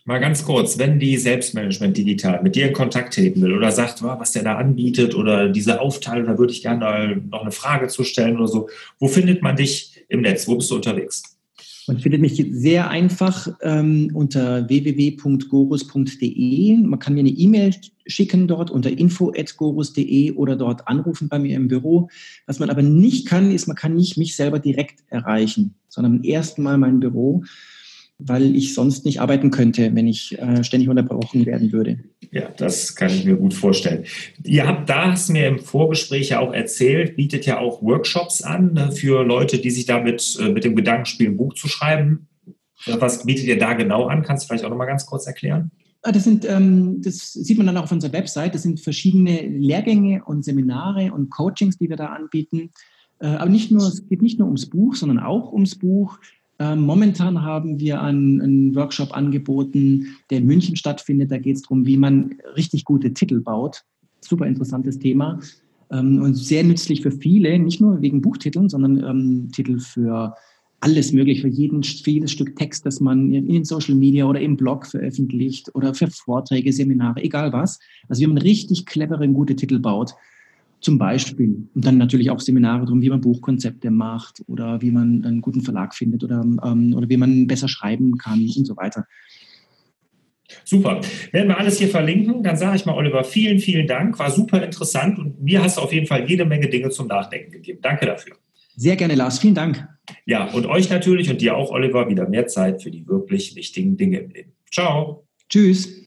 mal 0.08 0.18
ganz 0.20 0.42
kurz, 0.42 0.78
wenn 0.78 0.98
die 0.98 1.18
Selbstmanagement 1.18 1.98
digital 1.98 2.42
mit 2.42 2.56
dir 2.56 2.68
in 2.68 2.72
Kontakt 2.72 3.12
treten 3.12 3.42
will 3.42 3.52
oder 3.52 3.70
sagt, 3.70 4.02
was 4.02 4.32
der 4.32 4.42
da 4.42 4.54
anbietet 4.54 5.14
oder 5.14 5.50
diese 5.50 5.82
Aufteilung, 5.82 6.28
da 6.28 6.38
würde 6.38 6.54
ich 6.54 6.62
gerne 6.62 7.20
noch 7.30 7.42
eine 7.42 7.50
Frage 7.50 7.88
zu 7.88 8.04
stellen 8.04 8.38
oder 8.38 8.48
so, 8.48 8.70
wo 8.98 9.06
findet 9.06 9.42
man 9.42 9.56
dich 9.56 10.02
im 10.08 10.22
Netz? 10.22 10.48
Wo 10.48 10.56
bist 10.56 10.70
du 10.70 10.76
unterwegs? 10.76 11.36
Man 11.86 11.98
findet 11.98 12.22
mich 12.22 12.42
sehr 12.52 12.88
einfach 12.88 13.48
ähm, 13.60 14.10
unter 14.14 14.66
www.gorus.de. 14.66 16.78
Man 16.78 16.98
kann 16.98 17.12
mir 17.12 17.20
eine 17.20 17.28
E-Mail 17.28 17.74
schicken 18.06 18.48
dort 18.48 18.70
unter 18.70 18.90
info.gorus.de 18.90 20.32
oder 20.32 20.56
dort 20.56 20.88
anrufen 20.88 21.28
bei 21.28 21.38
mir 21.38 21.54
im 21.54 21.68
Büro. 21.68 22.08
Was 22.46 22.60
man 22.60 22.70
aber 22.70 22.80
nicht 22.80 23.26
kann, 23.26 23.50
ist, 23.50 23.66
man 23.66 23.76
kann 23.76 23.94
nicht 23.94 24.16
mich 24.16 24.36
selber 24.36 24.58
direkt 24.58 25.00
erreichen, 25.08 25.74
sondern 25.90 26.24
erst 26.24 26.58
mal 26.58 26.78
mein 26.78 26.98
Büro 26.98 27.44
weil 28.18 28.56
ich 28.56 28.74
sonst 28.74 29.04
nicht 29.04 29.20
arbeiten 29.20 29.50
könnte, 29.50 29.94
wenn 29.94 30.08
ich 30.08 30.36
äh, 30.38 30.64
ständig 30.64 30.88
unterbrochen 30.88 31.46
werden 31.46 31.72
würde. 31.72 32.00
Ja, 32.32 32.48
das 32.56 32.96
kann 32.96 33.10
ich 33.10 33.24
mir 33.24 33.36
gut 33.36 33.54
vorstellen. 33.54 34.04
Ihr 34.44 34.66
habt 34.66 34.90
da, 34.90 35.12
hast 35.12 35.30
mir 35.30 35.46
im 35.46 35.60
Vorgespräch 35.60 36.30
ja 36.30 36.40
auch 36.40 36.52
erzählt, 36.52 37.16
bietet 37.16 37.46
ja 37.46 37.58
auch 37.58 37.80
Workshops 37.80 38.42
an 38.42 38.72
ne, 38.72 38.90
für 38.92 39.24
Leute, 39.24 39.58
die 39.58 39.70
sich 39.70 39.86
damit 39.86 40.36
äh, 40.40 40.48
mit 40.48 40.64
dem 40.64 40.74
Gedanken 40.74 41.06
spielen, 41.06 41.32
ein 41.32 41.36
Buch 41.36 41.54
zu 41.54 41.68
schreiben. 41.68 42.26
Was 42.86 43.24
bietet 43.24 43.46
ihr 43.46 43.58
da 43.58 43.72
genau 43.74 44.06
an? 44.06 44.22
Kannst 44.22 44.44
du 44.44 44.48
vielleicht 44.48 44.64
auch 44.64 44.70
noch 44.70 44.76
mal 44.76 44.86
ganz 44.86 45.06
kurz 45.06 45.26
erklären? 45.26 45.70
Ah, 46.02 46.12
das, 46.12 46.24
sind, 46.24 46.44
ähm, 46.44 47.02
das 47.02 47.32
sieht 47.32 47.58
man 47.58 47.66
dann 47.66 47.76
auch 47.76 47.84
auf 47.84 47.92
unserer 47.92 48.12
Website. 48.12 48.54
Das 48.54 48.62
sind 48.62 48.80
verschiedene 48.80 49.42
Lehrgänge 49.42 50.24
und 50.24 50.44
Seminare 50.44 51.12
und 51.12 51.30
Coachings, 51.30 51.78
die 51.78 51.88
wir 51.88 51.96
da 51.96 52.06
anbieten. 52.06 52.70
Äh, 53.20 53.26
aber 53.26 53.50
nicht 53.50 53.70
nur, 53.70 53.82
es 53.82 54.06
geht 54.08 54.22
nicht 54.22 54.38
nur 54.38 54.46
ums 54.46 54.70
Buch, 54.70 54.94
sondern 54.94 55.18
auch 55.18 55.52
ums 55.52 55.76
Buch. 55.76 56.18
Ähm, 56.60 56.80
momentan 56.80 57.42
haben 57.42 57.78
wir 57.78 58.02
einen, 58.02 58.40
einen, 58.40 58.74
Workshop 58.74 59.16
angeboten, 59.16 60.16
der 60.30 60.38
in 60.38 60.46
München 60.46 60.74
stattfindet. 60.76 61.30
Da 61.30 61.38
geht 61.38 61.56
es 61.56 61.62
darum, 61.62 61.86
wie 61.86 61.96
man 61.96 62.34
richtig 62.56 62.84
gute 62.84 63.12
Titel 63.12 63.40
baut. 63.40 63.84
Super 64.20 64.46
interessantes 64.46 64.98
Thema 64.98 65.38
ähm, 65.90 66.22
und 66.22 66.34
sehr 66.34 66.64
nützlich 66.64 67.02
für 67.02 67.12
viele, 67.12 67.58
nicht 67.58 67.80
nur 67.80 68.00
wegen 68.00 68.22
Buchtiteln, 68.22 68.68
sondern 68.68 69.02
ähm, 69.04 69.48
Titel 69.52 69.78
für 69.78 70.34
alles 70.80 71.12
möglich, 71.12 71.40
für, 71.40 71.48
jeden, 71.48 71.82
für 71.82 72.10
jedes 72.10 72.30
Stück 72.30 72.54
Text, 72.56 72.86
das 72.86 73.00
man 73.00 73.32
in 73.32 73.64
Social 73.64 73.96
Media 73.96 74.26
oder 74.26 74.40
im 74.40 74.56
Blog 74.56 74.86
veröffentlicht 74.86 75.74
oder 75.74 75.92
für 75.92 76.08
Vorträge, 76.08 76.72
Seminare, 76.72 77.20
egal 77.22 77.52
was. 77.52 77.80
Also 78.08 78.22
wie 78.22 78.26
man 78.28 78.38
richtig 78.38 78.86
clevere, 78.86 79.28
gute 79.28 79.56
Titel 79.56 79.80
baut 79.80 80.14
zum 80.80 80.98
Beispiel. 80.98 81.68
Und 81.74 81.84
dann 81.84 81.98
natürlich 81.98 82.30
auch 82.30 82.40
Seminare 82.40 82.84
darum, 82.84 83.02
wie 83.02 83.10
man 83.10 83.20
Buchkonzepte 83.20 83.90
macht 83.90 84.42
oder 84.46 84.80
wie 84.80 84.90
man 84.90 85.24
einen 85.24 85.40
guten 85.40 85.62
Verlag 85.62 85.94
findet 85.94 86.24
oder, 86.24 86.40
ähm, 86.40 86.94
oder 86.94 87.08
wie 87.08 87.16
man 87.16 87.46
besser 87.46 87.68
schreiben 87.68 88.16
kann 88.18 88.40
und 88.40 88.66
so 88.66 88.76
weiter. 88.76 89.06
Super. 90.64 91.00
Werden 91.32 91.48
wir 91.48 91.58
alles 91.58 91.78
hier 91.78 91.88
verlinken. 91.88 92.42
Dann 92.42 92.56
sage 92.56 92.76
ich 92.76 92.86
mal, 92.86 92.94
Oliver, 92.94 93.22
vielen, 93.24 93.58
vielen 93.58 93.86
Dank. 93.86 94.18
War 94.18 94.30
super 94.30 94.62
interessant 94.62 95.18
und 95.18 95.42
mir 95.42 95.62
hast 95.62 95.76
du 95.76 95.82
auf 95.82 95.92
jeden 95.92 96.06
Fall 96.06 96.28
jede 96.28 96.44
Menge 96.44 96.68
Dinge 96.68 96.90
zum 96.90 97.06
Nachdenken 97.06 97.52
gegeben. 97.52 97.80
Danke 97.82 98.06
dafür. 98.06 98.36
Sehr 98.76 98.96
gerne, 98.96 99.14
Lars. 99.14 99.40
Vielen 99.40 99.54
Dank. 99.54 99.86
Ja, 100.24 100.46
und 100.52 100.66
euch 100.66 100.88
natürlich 100.88 101.30
und 101.30 101.40
dir 101.40 101.56
auch, 101.56 101.70
Oliver, 101.70 102.08
wieder 102.08 102.28
mehr 102.28 102.46
Zeit 102.46 102.82
für 102.82 102.90
die 102.90 103.06
wirklich 103.06 103.56
wichtigen 103.56 103.96
Dinge 103.96 104.18
im 104.20 104.30
Leben. 104.30 104.52
Ciao. 104.70 105.26
Tschüss. 105.48 106.06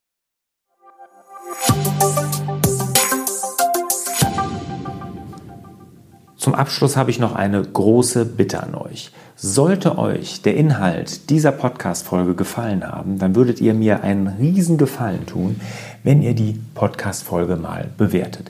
Zum 6.42 6.56
Abschluss 6.56 6.98
habe 6.98 7.12
ich 7.12 7.20
noch 7.20 7.36
eine 7.36 7.62
große 7.62 8.26
Bitte 8.26 8.64
an 8.64 8.74
euch. 8.74 9.12
Sollte 9.36 10.00
euch 10.00 10.42
der 10.42 10.56
Inhalt 10.56 11.30
dieser 11.30 11.52
Podcast-Folge 11.52 12.34
gefallen 12.34 12.84
haben, 12.84 13.20
dann 13.20 13.36
würdet 13.36 13.62
ihr 13.62 13.76
mir 13.76 14.02
einen 14.02 14.26
riesen 14.26 14.80
Gefallen 14.80 15.28
tun, 15.28 15.62
wenn 16.04 16.24
ihr 16.24 16.34
die 16.34 16.60
Podcast-Folge 16.74 17.58
mal 17.58 17.92
bewertet. 17.96 18.50